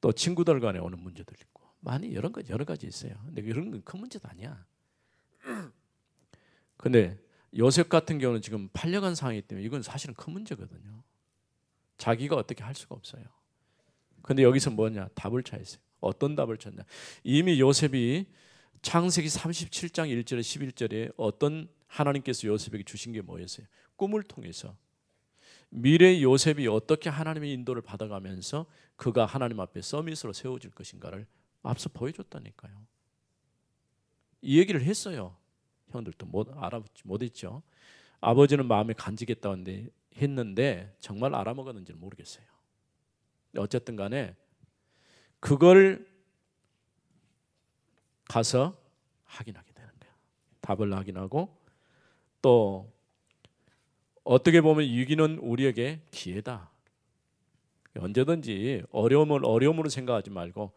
[0.00, 3.14] 또 친구들 간에 오는 문제도 있고 많이 여러 가지 여러 가지 있어요.
[3.24, 4.66] 근데 이런 건 큰 문제도 아니야.
[6.76, 7.18] 근데
[7.56, 11.02] 요셉 같은 경우는 지금 팔려간 상황이기 때문에 이건 사실은 큰 문제거든요.
[11.98, 13.24] 자기가 어떻게 할 수가 없어요.
[14.22, 15.08] 근데 여기서 뭐냐?
[15.14, 15.80] 답을 찾았어요.
[16.00, 16.82] 어떤 답을 찾냐?
[17.22, 18.26] 이미 요셉이
[18.82, 23.66] 창세기 37장 1절에 11절에 어떤 하나님께서 요셉에게 주신 게 뭐였어요?
[23.96, 24.76] 꿈을 통해서
[25.68, 31.26] 미래 요셉이 어떻게 하나님의 인도를 받아가면서 그가 하나님 앞에 서밋으로 세워질 것인가를
[31.62, 32.86] 앞서 보여줬다니까요.
[34.42, 35.36] 이 얘기를 했어요.
[35.88, 37.62] 형들도 못 알아보지 못했죠.
[38.20, 42.46] 아버지는 마음에 간직했다는데 했는데 정말 알아먹었는지는 모르겠어요.
[43.58, 44.34] 어쨌든 간에
[45.40, 46.06] 그걸
[48.28, 48.76] 가서
[49.24, 50.14] 확인하게 되는 거야.
[50.60, 51.55] 답을 확인하고
[52.46, 52.88] 또
[54.22, 56.70] 어떻게 보면 위기는 우리에게 기회다.
[57.98, 60.72] 언제든지 어려움을 어려움으로 생각하지 말고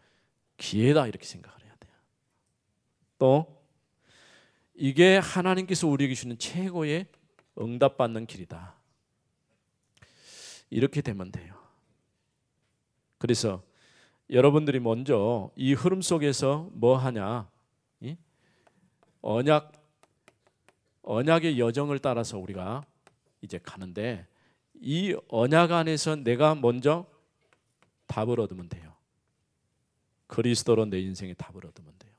[0.57, 1.93] 기회다 이렇게 생각을 해야 돼요.
[3.19, 3.61] 또
[4.73, 7.05] 이게 하나님께서 우리에게 주는 최고의
[7.59, 8.73] 응답받는 길이다.
[10.71, 11.53] 이렇게 되면 돼요.
[13.19, 13.61] 그래서
[14.31, 17.47] 여러분들이 먼저 이 흐름 속에서 뭐 하냐?
[19.21, 19.78] 언약
[21.03, 22.83] 언약의 여정을 따라서 우리가
[23.41, 24.27] 이제 가는데
[24.81, 27.05] 이 언약 안에서 내가 먼저
[28.07, 28.93] 답을 얻으면 돼요.
[30.27, 32.13] 그리스도로 내 인생에 답을 얻으면 돼요.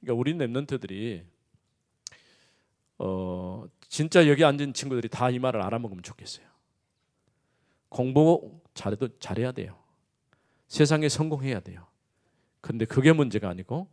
[0.00, 1.24] 그러니까 우리 랩런트들이
[2.98, 6.46] 어 진짜 여기 앉은 친구들이 다 이 말을 알아먹으면 좋겠어요.
[7.88, 9.78] 공부 잘해도 잘해야 돼요.
[10.68, 11.86] 세상에 성공해야 돼요.
[12.60, 13.88] 근데 그게 문제가 아니고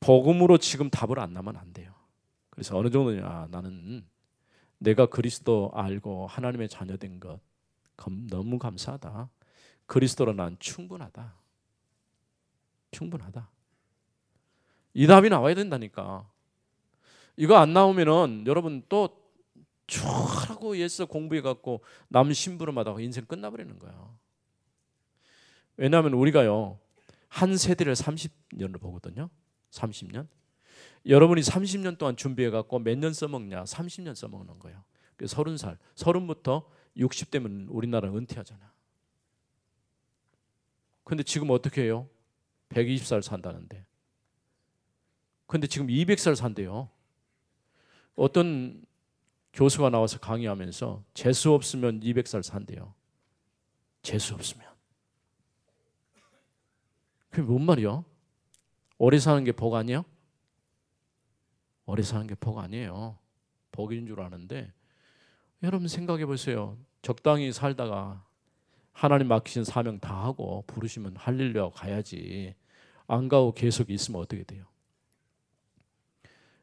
[0.00, 1.91] 복음으로 지금 답을 안 나면 안 돼요.
[2.52, 4.04] 그래서 어느 정도냐 아, 나는
[4.78, 7.40] 내가 그리스도 알고 하나님의 자녀된 것
[8.28, 9.30] 너무 감사하다.
[9.86, 11.34] 그리스도로 난 충분하다.
[12.90, 13.48] 충분하다.
[14.94, 16.28] 이 답이 나와야 된다니까.
[17.36, 24.14] 이거 안 나오면은 여러분 또쭉 예서 공부해 갖고 남 심부름하다가 인생 끝나버리는 거야.
[25.76, 26.78] 왜냐하면 우리가요
[27.28, 29.30] 한 세대를 30년을 보거든요.
[29.70, 30.26] 30년.
[31.06, 33.64] 여러분이 30년 동안 준비해 갖고 몇 년 써먹냐?
[33.64, 34.84] 30년 써먹는 거예요.
[35.16, 36.64] 그 30살, 30부터
[36.96, 38.72] 60대면 우리나라는 은퇴하잖아.
[41.04, 42.08] 근데 지금 어떻게 해요?
[42.70, 43.84] 120살 산다는데.
[45.46, 46.88] 근데 지금 200살 산대요.
[48.14, 48.84] 어떤
[49.52, 52.94] 교수가 나와서 강의하면서 재수 없으면 200살 산대요.
[54.02, 54.66] 재수 없으면.
[57.30, 58.04] 그게 뭔 말이야?
[58.98, 60.04] 오래 사는 게 복 아니야?
[61.92, 63.18] 오래 사는 게 복 아니에요.
[63.70, 64.72] 복인 줄 아는데
[65.62, 66.78] 여러분 생각해 보세요.
[67.02, 68.24] 적당히 살다가
[68.92, 72.54] 하나님 맡기신 사명 다 하고 부르시면 할릴려 가야지.
[73.06, 74.64] 안 가고 계속 있으면 어떻게 돼요?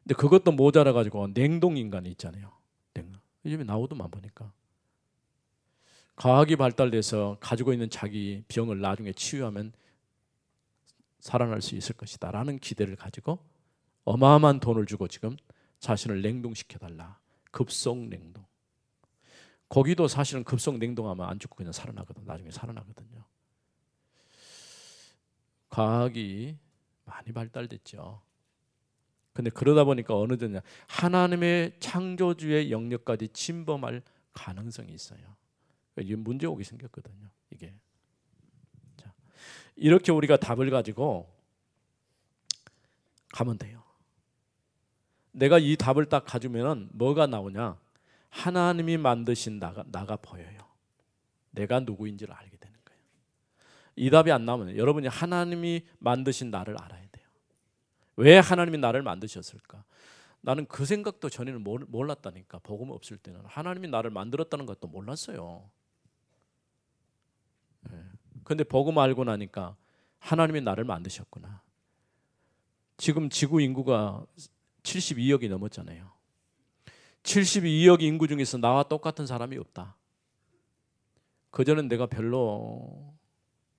[0.02, 2.50] 근데 그것도 모자라 가지고 냉동 인간이 있잖아요.
[2.92, 3.20] 냉동.
[3.44, 4.52] 요즘에 나오더만 보니까
[6.16, 9.72] 과학이 발달돼서 가지고 있는 자기 병을 나중에 치유하면
[11.20, 13.38] 살아날 수 있을 것이다라는 기대를 가지고
[14.10, 15.36] 어마어마한 돈을 주고 지금
[15.78, 17.18] 자신을 냉동시켜 달라.
[17.52, 18.44] 급속 냉동.
[19.68, 22.24] 고기도 사실은 급속 냉동하면 안 죽고 그냥 살아나거든.
[22.24, 23.24] 나중에 살아나거든요.
[25.68, 26.56] 과학이
[27.04, 28.20] 많이 발달됐죠.
[29.32, 35.36] 근데 그러다 보니까 어느 든냐 하나님의 창조주의 영역까지 침범할 가능성이 있어요.
[36.00, 37.28] 이게 문제 오기 생겼거든요.
[37.50, 37.72] 이게
[38.96, 39.12] 자,
[39.76, 41.32] 이렇게 우리가 답을 가지고
[43.32, 43.89] 가면 돼요.
[45.32, 47.78] 내가 이 답을 딱 가지면은 뭐가 나오냐?
[48.30, 50.60] 하나님이 만드신 나가 나가 보여요.
[51.50, 53.02] 내가 누구인지를 알게 되는 거예요.
[53.96, 57.26] 이 답이 안 나오면 여러분이 하나님이 만드신 나를 알아야 돼요.
[58.16, 59.84] 왜 하나님이 나를 만드셨을까?
[60.42, 62.60] 나는 그 생각도 전에는 몰랐다니까.
[62.60, 65.68] 복음 없을 때는 하나님이 나를 만들었다는 것도 몰랐어요.
[67.90, 67.98] 네.
[68.44, 69.76] 근데 복음 알고 나니까
[70.18, 71.62] 하나님이 나를 만드셨구나.
[72.96, 74.24] 지금 지구 인구가
[74.82, 76.10] 72억이 넘었잖아요.
[77.22, 79.96] 72억 인구 중에서 나와 똑같은 사람이 없다.
[81.50, 83.14] 그전엔 내가 별로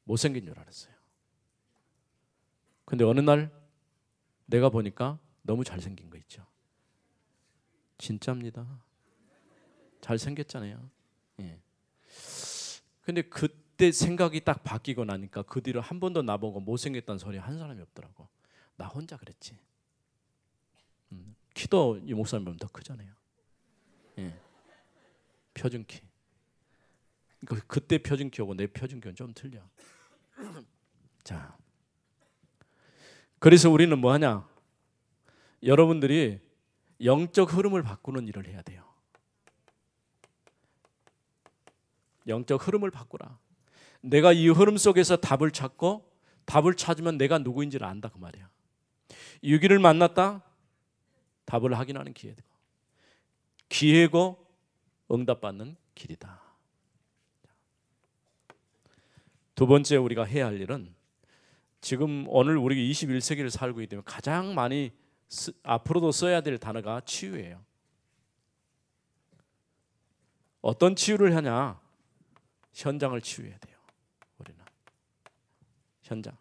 [0.04, 0.94] 못생긴 줄 알았어요.
[2.86, 3.52] 근데 어느 날
[4.46, 6.46] 내가 보니까 너무 잘생긴 거 있죠.
[7.98, 8.68] 진짜입니다.
[10.02, 10.90] 잘생겼잖아요.
[11.40, 11.60] 예.
[13.02, 17.82] 근데 그때 생각이 딱 바뀌고 나니까 그 뒤로 한 번도 나보고 못생겼다는 소리 한 사람이
[17.82, 18.28] 없더라고.
[18.76, 19.58] 나 혼자 그랬지.
[21.52, 23.12] 음, 키도 이 목사님보다 더 크잖아요.
[24.20, 24.40] 예.
[25.54, 26.02] 표준 키.
[27.46, 29.62] 그 그때 표준 키하고 내 표준 키는 좀 틀려.
[31.24, 31.58] 자,
[33.40, 34.48] 그래서 우리는 뭐 하냐?
[35.64, 36.40] 여러분들이
[37.04, 38.84] 영적 흐름을 바꾸는 일을 해야 돼요.
[42.28, 43.40] 영적 흐름을 바꾸라.
[44.02, 46.10] 내가 이 흐름 속에서 답을 찾고
[46.46, 48.50] 답을 찾으면 내가 누구인지를 안다 그 말이야.
[49.44, 50.44] 유기를 만났다.
[51.52, 52.42] 답을 확인하는 기회고
[53.68, 54.48] 기회고
[55.12, 56.42] 응답받는 길이다.
[59.54, 60.96] 두 번째 우리가 해야 할 일은
[61.82, 64.92] 지금 오늘 우리가 21세기를 살고 있기 때문에 가장 많이
[65.28, 67.62] 쓰, 앞으로도 써야 될 단어가 치유예요.
[70.62, 71.82] 어떤 치유를 하냐?
[72.74, 73.78] 현장을 치유해야 돼요.
[74.38, 74.64] 우리는
[76.02, 76.38] 현장.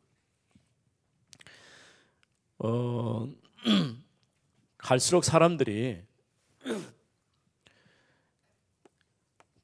[2.59, 3.29] 어,
[4.81, 6.03] 갈수록 사람들이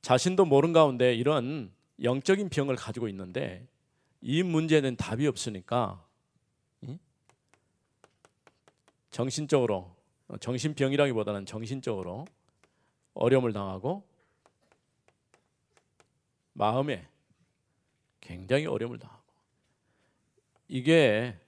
[0.03, 3.67] 자신도 모른 가운데 이런 영적인 병을 가지고 있는데
[4.21, 6.05] 이 문제는 답이 없으니까
[9.11, 9.97] 정신적으로
[10.41, 12.27] 정신병이라기보다는 정신적으로
[13.15, 14.07] 어려움을 당하고
[16.53, 17.09] 마음에
[18.21, 19.23] 굉장히 어려움을 당하고.
[20.69, 21.39] 이게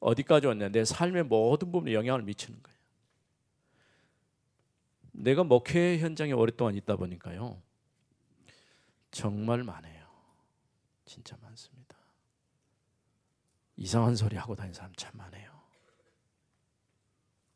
[0.00, 0.70] 어디까지 왔냐?
[0.70, 2.77] 내 삶의 모든 부분에 영향을 미치는 거예요.
[5.18, 7.60] 내가 목회 현장에 오랫동안 있다 보니까요
[9.10, 10.06] 정말 많아요.
[11.04, 11.96] 진짜 많습니다.
[13.76, 15.50] 이상한 소리 하고 다니는 사람 참 많아요.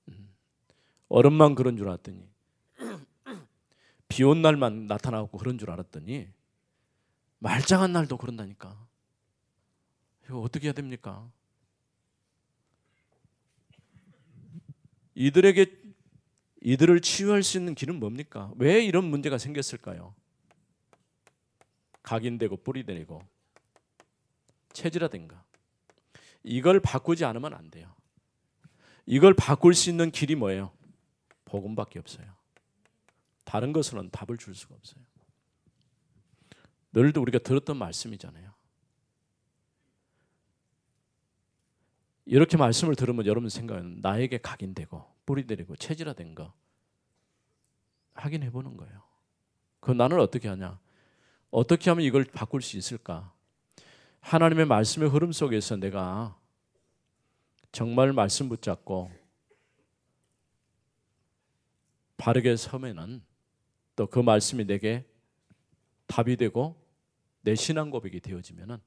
[0.09, 0.35] 음.
[1.09, 2.29] 얼음만 그런 줄 알았더니
[4.09, 6.29] 비온 날만 나타나고 그런 줄 알았더니
[7.38, 8.87] 말짱한 날도 그런다니까.
[10.25, 11.31] 이거 어떻게 해야 됩니까?
[15.14, 15.82] 이들에게
[16.64, 18.53] 이들을 치유할 수 있는 길은 뭡니까?
[18.57, 20.14] 왜 이런 문제가 생겼을까요?
[22.03, 23.22] 각인되고 뿌리되고
[24.72, 25.42] 체질화된가?
[26.44, 27.94] 이걸 바꾸지 않으면 안 돼요.
[29.07, 30.72] 이걸 바꿀 수 있는 길이 뭐예요?
[31.44, 32.33] 복음밖에 없어요.
[33.44, 35.03] 다른 것으로는 답을 줄 수가 없어요.
[36.92, 38.52] 늘도 우리가 들었던 말씀이잖아요.
[42.25, 46.53] 이렇게 말씀을 들으면 여러분 생각은 나에게 각인되고 뿌리들이고 체질화된 거
[48.15, 49.03] 확인해 보는 거예요.
[49.81, 50.79] 그 나는 어떻게 하냐?
[51.51, 53.33] 어떻게 하면 이걸 바꿀 수 있을까?
[54.21, 56.39] 하나님의 말씀의 흐름 속에서 내가
[57.73, 59.11] 정말 말씀 붙잡고
[62.17, 63.23] 바르게 서면은
[63.97, 65.05] 또 그 말씀이 내게
[66.07, 66.81] 답이 되고
[67.43, 68.79] 내 신앙 고백이 되어지면은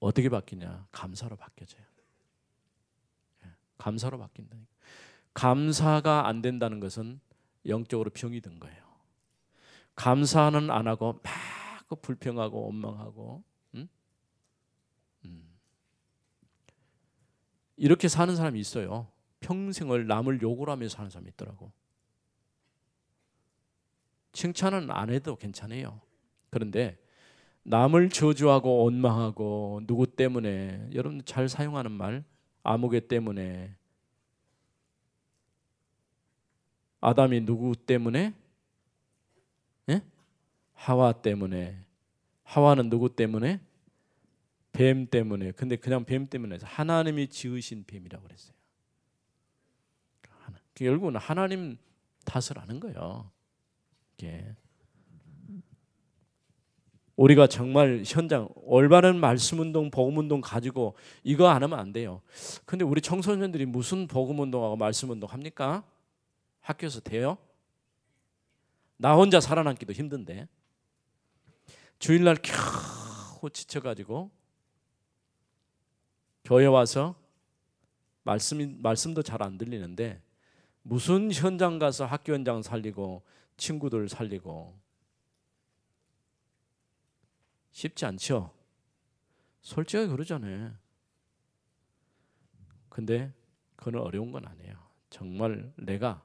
[0.00, 0.86] 어떻게 바뀌냐?
[0.92, 1.82] 감사로 바뀌어져요.
[3.78, 4.56] 예, 감사로 바뀐다.
[5.34, 7.20] 감사가 안 된다는 것은
[7.66, 8.76] 영적으로 병이 든 거예요.
[9.94, 13.42] 감사는 안 하고 막그 불평하고 원망하고
[13.74, 13.88] 음?
[15.24, 15.58] 음.
[17.76, 19.08] 이렇게 사는 사람이 있어요.
[19.40, 21.72] 평생을 남을 욕을 하며 사는 사람이 있더라고.
[24.32, 26.00] 칭찬은 안 해도 괜찮아요.
[26.50, 26.98] 그런데
[27.64, 32.24] 남을 저주하고 원망하고 누구 때문에 여러분 잘 사용하는 말
[32.68, 33.74] 아무개 때문에
[37.00, 38.34] 아담이 누구 때문에
[39.88, 40.02] 예?
[40.74, 41.82] 하와 때문에
[42.42, 43.58] 하와는 누구 때문에
[44.72, 48.54] 뱀 때문에 근데 그냥 뱀 때문에 하나님이 지으신 뱀이라고 그랬어요.
[50.74, 51.78] 결국은 하나님
[52.26, 53.30] 탓을 하는 거예요.
[54.18, 54.54] 이게
[57.18, 62.22] 우리가 정말 현장 올바른 말씀 운동, 복음 운동 가지고 이거 안 하면 안 돼요.
[62.64, 65.82] 근데 우리 청소년들이 무슨 복음 운동하고 말씀 운동 합니까?
[66.60, 67.36] 학교에서 돼요?
[68.96, 70.46] 나 혼자 살아남기도 힘든데.
[71.98, 74.30] 주일날 겨우 지쳐가지고
[76.44, 77.16] 교회 와서
[78.22, 80.22] 말씀 말씀도 잘 안 들리는데
[80.82, 83.22] 무슨 현장 가서 학교 현장 살리고
[83.56, 84.78] 친구들 살리고
[87.78, 88.52] 쉽지 않죠.
[89.60, 90.74] 솔직하게 그러잖아요.
[92.88, 93.32] 근데
[93.76, 94.76] 그건 어려운 건 아니에요.
[95.10, 96.24] 정말 내가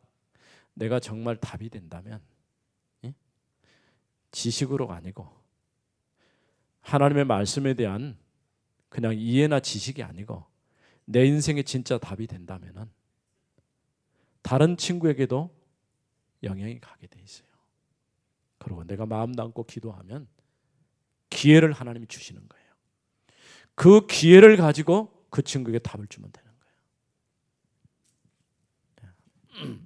[0.74, 2.20] 내가 정말 답이 된다면
[3.04, 3.14] 예?
[4.32, 5.30] 지식으로가 아니고
[6.82, 8.18] 하나님의 말씀에 대한
[8.90, 10.44] 그냥 이해나 지식이 아니고
[11.06, 12.90] 내 인생에 진짜 답이 된다면은
[14.42, 15.56] 다른 친구에게도
[16.42, 17.48] 영향이 가게 돼 있어요.
[18.58, 20.33] 그리고 내가 마음 담고 기도하면
[21.34, 22.64] 기회를 하나님이 주시는 거예요.
[23.76, 26.52] 그 기회를 가지고 그 친구에게 답을 주면 되는
[29.54, 29.80] 거예요.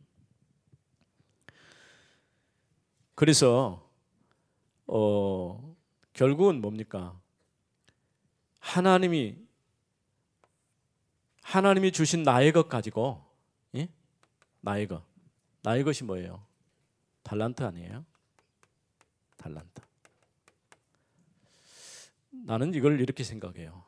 [3.16, 3.90] 그래서
[4.88, 5.76] 어,
[6.14, 7.20] 결국은 뭡니까?
[8.60, 9.38] 하나님이
[11.42, 13.26] 하나님이 주신 나의 것 가지고
[13.76, 13.88] 예?
[14.60, 15.04] 나의 것
[15.62, 16.46] 나의 것이 뭐예요?
[17.24, 18.06] 달란트 아니에요?
[19.38, 19.82] 달란트.
[22.48, 23.84] 나는 이걸 이렇게 생각해요.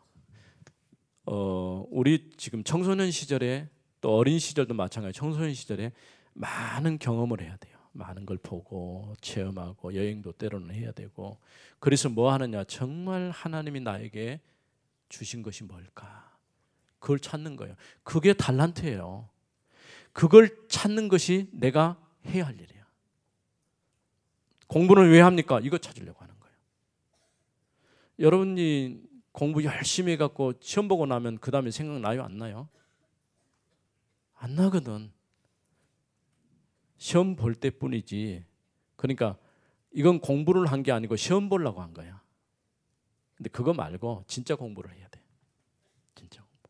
[1.25, 3.69] 어, 우리 지금 청소년 시절에
[4.01, 5.17] 또 어린 시절도 마찬가지.
[5.17, 5.93] 청소년 시절에
[6.33, 7.77] 많은 경험을 해야 돼요.
[7.93, 11.39] 많은 걸 보고 체험하고 여행도 때로는 해야 되고
[11.79, 12.65] 그래서 뭐 하느냐?
[12.65, 14.41] 정말 하나님이 나에게
[15.07, 16.37] 주신 것이 뭘까?
[16.99, 17.75] 그걸 찾는 거예요.
[18.03, 19.29] 그게 달란트예요.
[20.11, 22.85] 그걸 찾는 것이 내가 해야 할 일이야.
[24.67, 25.61] 공부는 왜 합니까?
[25.63, 26.38] 이거 찾으려고 하는 거예요.
[28.19, 29.01] 여러분이
[29.31, 32.23] 공부 열심히 해갖고 시험 보고 나면 그 다음에 생각나요?
[32.23, 32.67] 안 나요?
[34.35, 35.11] 안 나거든.
[36.97, 38.45] 시험 볼 때뿐이지.
[38.97, 39.37] 그러니까
[39.91, 42.21] 이건 공부를 한 게 아니고 시험 보려고 한 거야.
[43.35, 45.21] 근데 그거 말고 진짜 공부를 해야 돼.
[46.15, 46.69] 진짜 공부.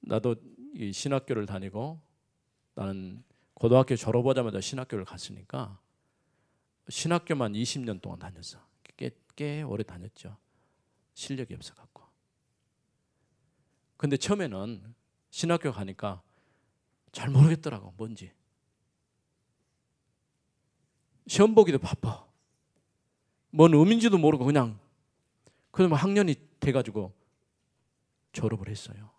[0.00, 0.36] 나도
[0.74, 2.00] 이 신학교를 다니고
[2.74, 5.80] 나는 고등학교 졸업하자마자 신학교를 갔으니까
[6.88, 8.60] 신학교만 20년 동안 다녔어.
[9.36, 10.36] 꽤, 꽤 오래 다녔죠.
[11.14, 12.02] 실력이 없어 갖고.
[13.96, 14.94] 근데 처음에는
[15.30, 16.22] 신학교 가니까
[17.12, 18.32] 잘 모르겠더라고 뭔지.
[21.26, 22.26] 시험 보기도 바빠.
[23.50, 24.78] 뭔 의미인지도 모르고 그냥
[25.70, 27.14] 그러면 학년이 돼가지고
[28.32, 29.10] 졸업을 했어요.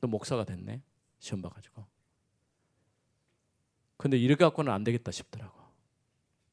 [0.00, 0.82] 또 목사가 됐네.
[1.18, 1.86] 시험 봐가지고.
[3.96, 5.63] 근데 이렇게 갖고는 안 되겠다 싶더라고.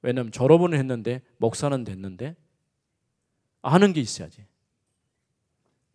[0.01, 2.35] 왜냐면 졸업은 했는데 목사는 됐는데
[3.61, 4.45] 아는 게 있어야지.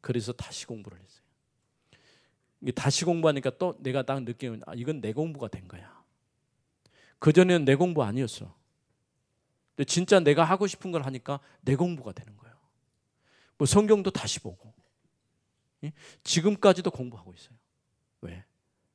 [0.01, 1.27] 그래서 다시 공부를 했어요.
[2.75, 6.05] 다시 공부하니까 또 내가 딱 느끼는 아, 이건 내 공부가 된 거야.
[7.19, 8.55] 그 전에는 내 공부 아니었어.
[9.75, 12.57] 근데 진짜 내가 하고 싶은 걸 하니까 내 공부가 되는 거예요.
[13.59, 14.75] 뭐 성경도 다시 보고.
[16.25, 17.57] 지금까지도 공부하고 있어요.
[18.23, 18.45] 왜?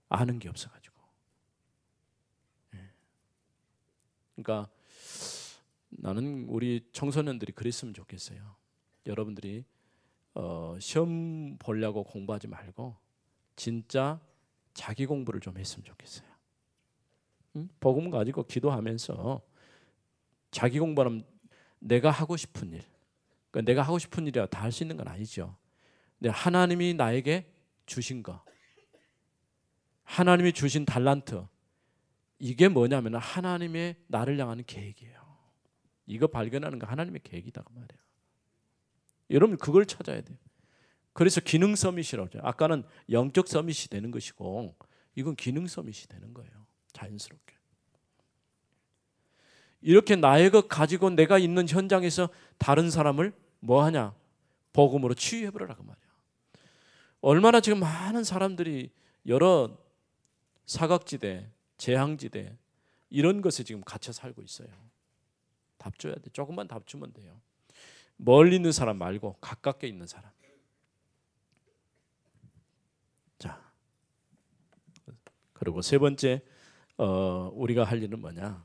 [0.09, 0.95] 아는 게 없어가지고.
[2.75, 2.89] 예.
[4.35, 4.69] 그러니까
[5.91, 8.55] 나는 우리 청소년들이 그랬으면 좋겠어요.
[9.05, 9.65] 여러분들이
[10.33, 12.95] 어, 시험 보려고 공부하지 말고
[13.55, 14.19] 진짜
[14.73, 16.27] 자기 공부를 좀 했으면 좋겠어요.
[17.57, 17.69] 응?
[17.79, 19.41] 복음 가지고 기도하면서
[20.51, 21.25] 자기 공부하면
[21.79, 22.83] 내가 하고 싶은 일,
[23.49, 25.57] 그러니까 내가 하고 싶은 일이야 다할 수 있는 건 아니죠.
[26.17, 27.51] 근데 하나님이 나에게
[27.85, 28.43] 주신 거,
[30.03, 31.45] 하나님이 주신 달란트,
[32.39, 35.20] 이게 뭐냐면 하나님의 나를 향하는 계획이에요.
[36.05, 38.01] 이거 발견하는 거 하나님의 계획이다 그 말이에요.
[39.29, 40.37] 여러분 그걸 찾아야 돼요.
[41.13, 42.39] 그래서 기능 서밋이라고 하죠.
[42.43, 44.75] 아까는 영적 서밋이 되는 것이고
[45.15, 46.51] 이건 기능 서밋이 되는 거예요.
[46.93, 47.55] 자연스럽게.
[49.81, 54.13] 이렇게 나의 것 가지고 내가 있는 현장에서 다른 사람을 뭐 하냐?
[54.73, 56.11] 복음으로 치유해 보라고 그 말이야.
[57.21, 58.91] 얼마나 지금 많은 사람들이
[59.27, 59.77] 여러
[60.65, 62.57] 사각지대, 재앙지대
[63.09, 64.69] 이런 것에 지금 갇혀 살고 있어요.
[65.81, 66.29] 답 줘야 돼.
[66.29, 67.41] 조금만 답 주면 돼요.
[68.15, 70.31] 멀리 있는 사람 말고 가깝게 있는 사람.
[73.39, 73.59] 자,
[75.53, 76.43] 그리고 세 번째
[76.97, 78.63] 어, 우리가 할 일은 뭐냐?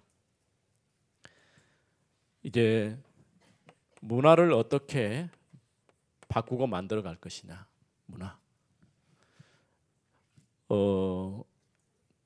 [2.43, 2.99] 이제
[4.03, 5.31] 문화를 어떻게
[6.29, 7.67] 바꾸고 만들어 갈 것이냐?
[8.05, 8.39] 문화.
[10.69, 11.43] 어,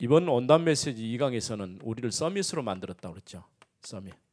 [0.01, 3.45] 이번 온단 메시지 2강에서는 우리를 서밋으로 만들었다고 그랬죠.
[3.82, 4.29] 서밋.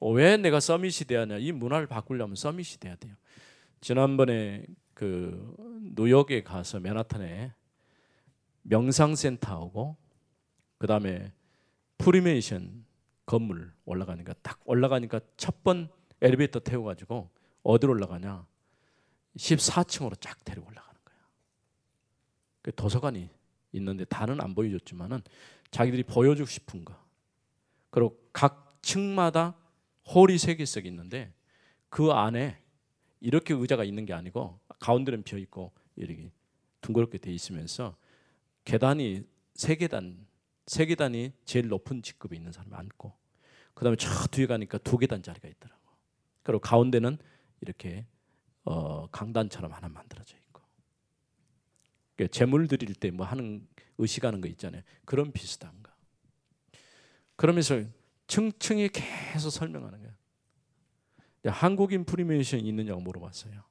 [0.00, 1.38] 어, 왜 내가 서밋이 돼야 하냐?
[1.38, 3.14] 이 문화를 바꾸려면 서밋이 돼야 돼요.
[3.80, 5.54] 지난번에 그
[5.96, 7.52] 뉴욕에 가서 맨하탄에
[8.62, 9.96] 명상센터하고
[10.78, 11.32] 그 다음에
[11.98, 12.84] 프리메이슨
[13.26, 15.88] 건물 올라가니까 딱 올라가니까 첫 번
[16.22, 17.30] 엘리베이터 태워 가지고
[17.62, 18.46] 어디로 올라가냐?
[19.36, 21.16] 14층으로 쫙 데리고 올라가는 거야.
[22.62, 23.28] 그 도서관이
[23.72, 25.22] 있는데 다는 안 보여줬지만은
[25.70, 26.94] 자기들이 보여주고 싶은 거.
[27.90, 29.54] 그리고 각 층마다
[30.14, 31.32] 홀이 세 개씩 있는데
[31.88, 32.58] 그 안에
[33.20, 36.30] 이렇게 의자가 있는 게 아니고 가운데는 비어 있고 이렇게
[36.80, 37.96] 둥그렇게 돼 있으면서
[38.64, 40.26] 계단이 세 계단
[40.66, 43.12] 세 계단이 제일 높은 직급에 있는 사람이 앉고
[43.74, 45.80] 그다음에 저 뒤에 가니까 두 계단짜리가 있더라고.
[46.42, 47.18] 그리고 가운데는
[47.60, 48.06] 이렇게
[48.64, 50.62] 어, 강단처럼 하나 만들어져 있고
[52.16, 53.66] 그러니까 재물 드릴 때 뭐 하는
[53.98, 54.82] 의식하는 거 있잖아요.
[55.04, 55.92] 그런 비슷한 거.
[57.36, 57.82] 그러면서
[58.30, 60.14] 층층이 계속 설명하는 거예요.
[61.46, 63.64] 한국인 프리메이슨 있느냐고 물어봤어요.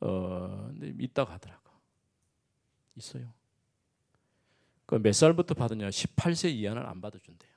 [0.00, 1.70] 어, 근데 있다고 하더라고.
[2.96, 3.32] 있어요.
[4.86, 5.90] 그몇 살부터 받느냐?
[5.90, 7.50] 18세 이하는 안 받아준대요.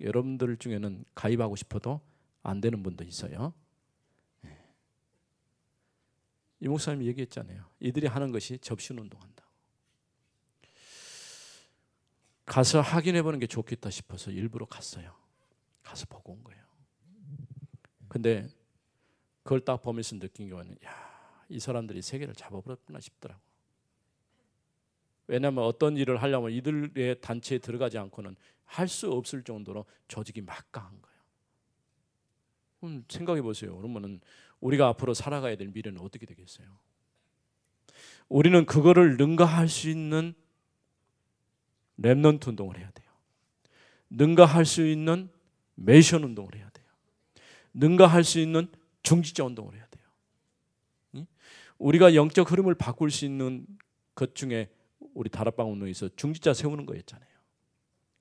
[0.00, 2.02] 여러분들 중에는 가입하고 싶어도
[2.42, 3.54] 안 되는 분도 있어요.
[4.42, 4.54] 네.
[6.60, 7.64] 이 목사님이 얘기했잖아요.
[7.80, 9.50] 이들이 하는 것이 접신 운동한다고.
[12.46, 15.14] 가서 확인해 보는 게 좋겠다 싶어서 일부러 갔어요.
[15.82, 16.64] 가서 보고 온 거예요.
[18.08, 18.48] 근데
[19.42, 23.40] 그걸 딱 보면서 느낀 게 뭐냐면 야, 이 사람들이 세계를 잡아버렸구나 싶더라고.
[25.28, 31.16] 왜냐하면 어떤 일을 하려면 이들의 단체에 들어가지 않고는 할 수 없을 정도로 조직이 막강한 거예요.
[32.80, 33.76] 그럼 생각해 보세요.
[33.76, 34.20] 그러면은
[34.60, 36.78] 우리가 앞으로 살아가야 될 미래는 어떻게 되겠어요?
[38.28, 40.34] 우리는 그거를 능가할 수 있는
[42.00, 43.06] remnant 운동을 해야 돼요.
[44.10, 45.30] 능가할 수 있는
[45.74, 46.86] Mason 운동을 해야 돼요.
[47.74, 48.68] 능가할 수 있는
[49.02, 51.26] 중직자 운동을 해야 돼요.
[51.78, 53.66] 우리가 영적 흐름을 바꿀 수 있는
[54.14, 54.70] 것 중에
[55.14, 57.28] 우리 다락방 운동에서 중직자 세우는 거였잖아요.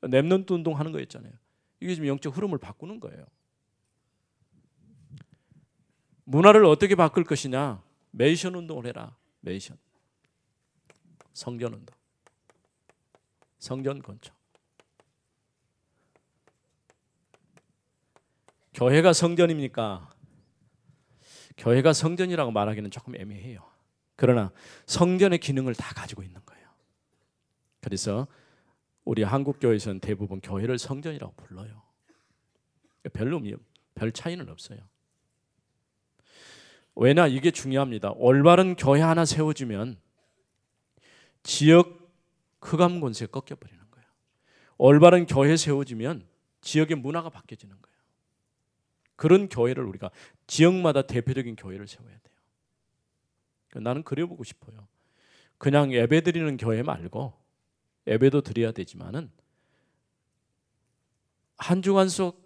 [0.02, 1.34] remnant 운동 하는 거였잖아요.
[1.80, 3.26] 이게 지금 영적 흐름을 바꾸는 거예요.
[6.26, 7.82] 문화를 어떻게 바꿀 것이냐?
[8.12, 9.16] Mason 운동을 해라.
[9.42, 9.78] Mason.
[11.34, 11.96] 성전 운동.
[13.66, 14.32] 성전 건축.
[18.76, 20.12] 교회가 성전입니까?
[21.58, 23.68] 교회가 성전이라고 말하기는 조금 애매해요.
[24.16, 24.52] 그러나
[24.86, 26.68] 성전의 기능을 다 가지고 있는 거예요.
[27.82, 28.28] 그래서
[29.04, 31.82] 우리 한국 교회에서는 대부분 교회를 성전이라고 불러요.
[33.14, 33.42] 별로
[33.96, 34.78] 별 차이는 없어요.
[36.96, 38.12] 왜냐 이게 중요합니다.
[38.12, 40.00] 올바른 교회 하나 세워지면
[41.42, 41.95] 지역
[42.66, 44.08] 흑암 권세 꺾여 버리는 거예요.
[44.78, 46.28] 올바른 교회 세워지면
[46.62, 47.96] 지역의 문화가 바뀌어지는 거예요.
[49.16, 50.10] 그런 교회를 우리가
[50.48, 53.82] 지역마다 대표적인 교회를 세워야 돼요.
[53.82, 54.88] 나는 그려보고 싶어요.
[55.58, 57.34] 그냥 예배 드리는 교회 말고
[58.08, 59.32] 예배도 드려야 되지만은
[61.58, 62.46] 한 주간 속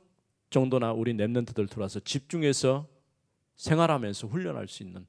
[0.50, 2.88] 정도나 우리 랩런트들 들어와서 집중해서
[3.56, 5.06] 생활하면서 훈련할 수 있는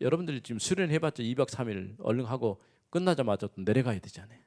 [0.00, 2.60] 여러분들이 지금 수련해봤자 2박 3일 얼른 하고
[2.92, 4.38] 끝나자마자 또 내려가야 되잖아요.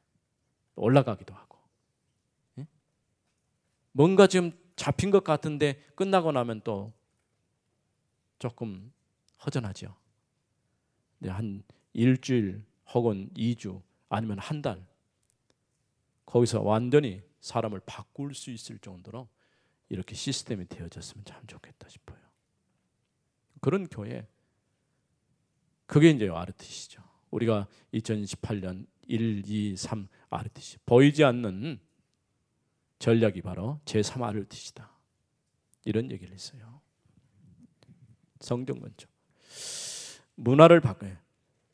[0.76, 1.58] 올라가기도 하고.
[2.60, 2.68] 예?
[3.92, 6.94] 뭔가 지금 잡힌 것 같은데 끝나고 나면 또
[8.40, 8.94] 조금
[9.46, 9.96] 허전하죠.
[11.26, 14.86] 한 일주일 혹은 2주 아니면 한 달
[16.26, 19.28] 거기서 완전히 사람을 바꿀 수 있을 정도로
[19.90, 22.20] 이렇게 시스템이 되어졌으면 참 좋겠다 싶어요.
[23.62, 24.28] 그런 교회
[25.88, 27.02] 그게 이제 아르티시죠.
[27.36, 31.80] 우리가 2018년 1, 2, 3 아르티시 보이지 않는
[33.00, 34.90] 전략이 바로 제3 아르티시다.
[35.84, 36.82] 이런 얘기를 했어요.
[38.40, 39.08] 성경 먼저
[40.36, 41.16] 문화를 바꿔요.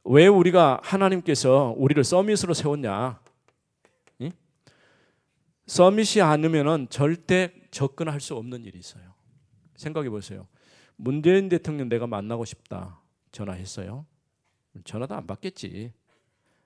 [0.04, 3.22] 왜 우리가 하나님께서 우리를 서밋으로 세웠냐?
[4.22, 4.32] 응?
[5.68, 9.14] 서밋이 아니면은 절대 접근할 수 없는 일이 있어요.
[9.76, 10.48] 생각해 보세요.
[10.96, 13.00] 문재인 대통령 내가 만나고 싶다.
[13.32, 14.06] 전화했어요.
[14.84, 15.94] 전화도 안 받겠지.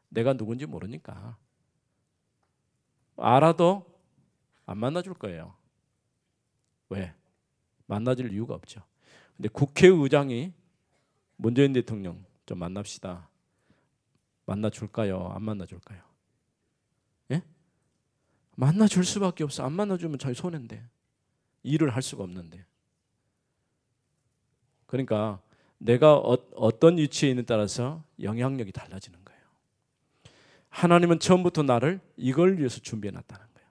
[0.10, 1.38] 내가 누군지 모르니까.
[3.18, 3.86] 알아도
[4.66, 5.56] 안 만나줄 거예요.
[6.90, 7.14] 왜?
[7.88, 8.82] 만나줄 이유가 없죠.
[9.36, 10.54] 근데 국회의장이
[11.38, 13.30] 문재인 대통령 좀 만납시다.
[14.46, 15.30] 만나줄까요?
[15.30, 16.02] 안 만나줄까요?
[17.32, 17.42] 예?
[18.56, 19.66] 만나줄 수밖에 없어.
[19.66, 20.88] 안 만나주면 저희 손해인데.
[21.64, 22.64] 일을 할 수가 없는데.
[24.86, 25.42] 그러니까
[25.86, 29.42] 내가 어, 떤 위치에 있는 따라서 영향력이 달라지는 거예요.
[30.70, 33.70] 하나님은 처음부터 나를 이걸 위해서 준비해 놨다는 거예요.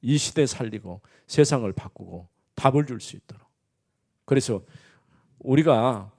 [0.00, 3.46] 이 시대 살리고 세상을 바꾸고 답을 줄 수 있도록.
[4.24, 4.62] 그래서
[5.38, 6.10] 우리가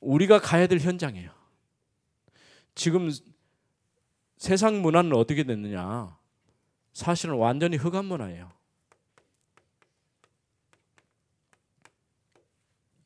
[0.00, 1.30] 우리가 가야 될 현장이에요.
[2.74, 3.10] 지금
[4.36, 6.16] 세상 문화는 어떻게 됐느냐?
[6.92, 8.52] 사실은 완전히 흑암 문화예요.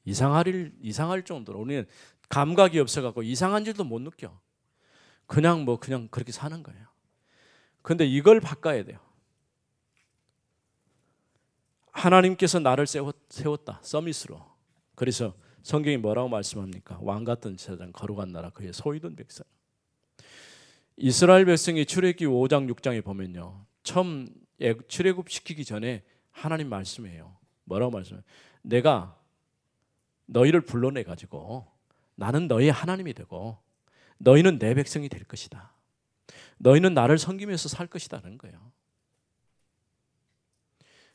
[0.09, 1.86] 이상할 이상할 정도로 우리는
[2.28, 4.38] 감각이 없어 갖고 이상한 줄도 못 느껴.
[5.26, 6.86] 그냥 뭐 그냥 그렇게 사는 거예요.
[7.82, 8.98] 근데 이걸 바꿔야 돼요.
[11.92, 13.80] 하나님께서 나를 세웠, 세웠다.
[13.82, 14.44] 서밋으로.
[14.94, 16.98] 그래서 성경이 뭐라고 말씀합니까?
[17.02, 19.44] 왕 같은 세상 거룩한 나라 그의 소유된 백성.
[20.96, 23.66] 이스라엘 백성이 출애굽기 5장 6장에 보면요.
[23.82, 24.28] 처음
[24.88, 27.36] 출애굽 시키기 전에 하나님 말씀해요.
[27.64, 28.22] 뭐라고 말씀해요?
[28.62, 29.18] 내가
[30.29, 31.66] 너희를 불러내 가지고
[32.14, 33.59] 나는 너희 하나님이 되고
[34.18, 35.72] 너희는 내 백성이 될 것이다.
[36.59, 38.72] 너희는 나를 섬기면서 살 것이다는 거예요.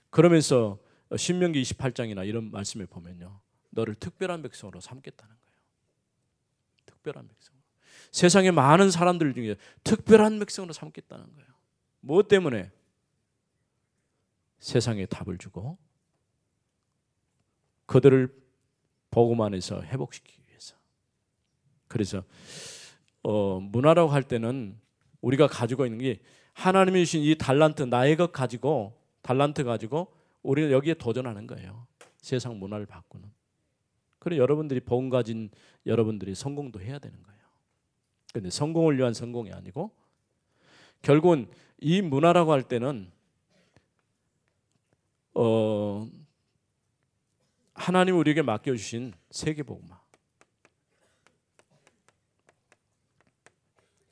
[0.09, 0.79] 그러면서
[1.15, 3.39] 신명기 28장이나 이런 말씀에 보면요.
[3.69, 5.59] 너를 특별한 백성으로 삼겠다는 거예요.
[6.85, 7.53] 특별한 백성.
[8.11, 11.49] 세상에 많은 사람들 중에 특별한 백성으로 삼겠다는 거예요.
[11.99, 12.71] 무엇 때문에?
[14.59, 15.77] 세상에 답을 주고
[17.85, 18.42] 그들을
[19.13, 20.75] 복음 안에서 회복시키기 위해서.
[21.87, 22.23] 그래서
[23.21, 24.75] 어, 문화라고 할 때는
[25.21, 26.19] 우리가 가지고 있는 게
[26.53, 30.11] 하나님이 주신 이 달란트 나의 것 가지고 달란트 가지고
[30.41, 31.85] 우리는 여기에 도전하는 거예요.
[32.17, 33.31] 세상 문화를 바꾸는.
[34.17, 35.51] 그래 여러분들이 복 가진
[35.85, 37.39] 여러분들이 성공도 해야 되는 거예요.
[38.33, 39.91] 근데 성공을 위한 성공이 아니고
[41.03, 41.47] 결국은
[41.79, 43.11] 이 문화라고 할 때는
[45.35, 46.09] 어
[47.73, 50.01] 하나님 우리에게 맡겨 주신 세계 복음화.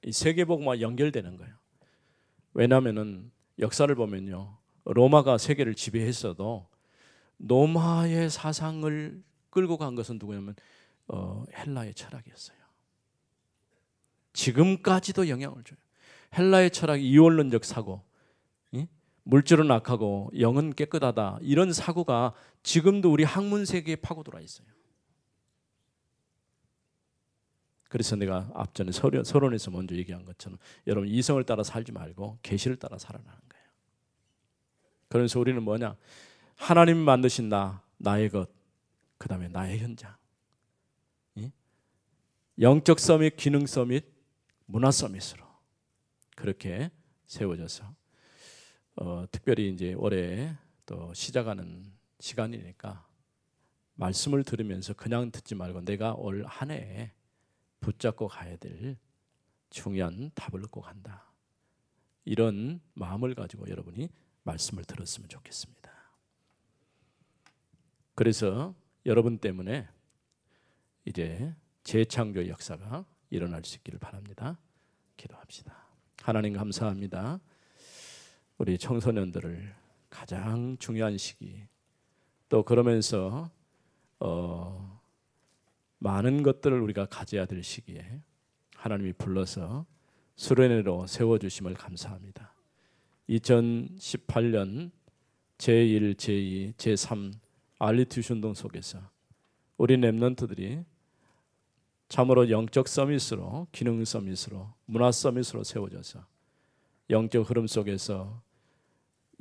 [0.03, 1.53] 이 세계 복음화 연결되는 거예요.
[2.53, 4.57] 왜냐하면은 역사를 보면요.
[4.86, 6.68] 로마가 세계를 지배했어도
[7.38, 10.55] 로마의 사상을 끌고 간 것은 누구냐면
[11.07, 12.57] 어, 헬라의 철학이었어요.
[14.34, 15.78] 지금까지도 영향을 줘요.
[16.38, 18.11] 헬라의 철학 이원론적 사고, 이?
[19.24, 24.67] 물질은 악하고 영은 깨끗하다 이런 사고가 지금도 우리 학문 세계에 파고들어 있어요.
[27.88, 30.57] 그래서 내가 앞전에 서론에서 먼저 얘기한 것처럼
[30.88, 33.65] 여러분 이성을 따라 살지 말고 계시를 따라 살아나는 거예요.
[35.09, 35.97] 그래서 우리는 뭐냐?
[36.55, 38.49] 하나님 만드신 나, 나의 것,
[39.17, 40.15] 그 다음에 나의 현장.
[42.59, 44.05] 영적 서밋, 기능 서밋,
[44.67, 45.43] 문화 서밋으로
[46.36, 46.91] 그렇게
[47.26, 47.93] 세워져서
[48.96, 53.08] 어, 특별히 이제 올해 또 시작하는 시간이니까
[53.96, 57.12] 말씀을 들으면서 그냥 듣지 말고 내가 올 한 해에
[57.80, 58.98] 붙잡고 가야 될
[59.70, 61.32] 중요한 답을 꼭 한다.
[62.26, 64.10] 이런 마음을 가지고 여러분이
[64.44, 65.92] 말씀을 들었으면 좋겠습니다.
[68.14, 68.76] 그래서
[69.06, 69.88] 여러분 때문에
[71.06, 74.60] 이제 재창조 역사가 일어날 수 있기를 바랍니다.
[75.18, 75.74] 기도합시다.
[76.22, 77.39] 하나님 감사합니다.
[78.62, 79.74] 우리 청소년들을
[80.12, 81.64] 가장 중요한 시기
[82.47, 83.49] 또 그러면서
[84.20, 85.01] 어,
[85.97, 88.22] 많은 것들을 우리가 가져야 될 시기에
[88.76, 89.88] 하나님이 불러서
[90.36, 92.53] 수련회로 세워 주심을 감사합니다.
[93.30, 94.91] 2018년
[95.57, 97.34] 제1, 제2, 제3
[97.80, 98.99] 알리튜 운동 속에서
[99.78, 100.86] 우리 랩런트들이
[102.09, 106.24] 참으로 영적 서밋으로 기능 서밋으로 문화 서밋으로 세워져서
[107.09, 108.51] 영적 흐름 속에서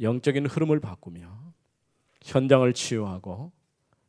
[0.00, 1.52] 영적인 흐름을 바꾸며
[2.22, 3.52] 현장을 치유하고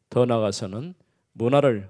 [0.10, 0.94] 더 나아가서는
[1.34, 1.90] 문화를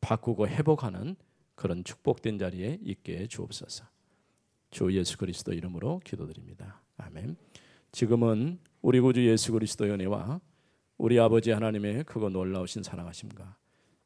[0.00, 1.16] 바꾸고 회복하는
[1.54, 3.84] 그런 축복된 자리에 있게 주옵소서.
[4.70, 6.80] 주 예수 그리스도 이름으로 기도드립니다.
[6.96, 7.36] 아멘.
[7.92, 10.40] 지금은 우리 구주 예수 그리스도의 은혜와
[10.96, 13.56] 우리 아버지 하나님의 크고 놀라우신 사랑하심과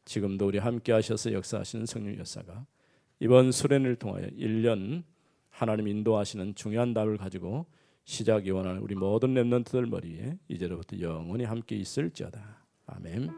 [0.05, 2.67] 지금도 우리 함께 하셔서 역사하시는 성령 여사가
[3.21, 5.05] 이번 수련을 통하여 1년
[5.51, 7.67] 하나님 인도하시는 중요한 답을 가지고
[8.07, 12.65] 시작이 원하는 우리 모든 렘넌트들 머리에 이제로부터 영원히 함께 있을지어다.
[12.87, 13.31] 아멘.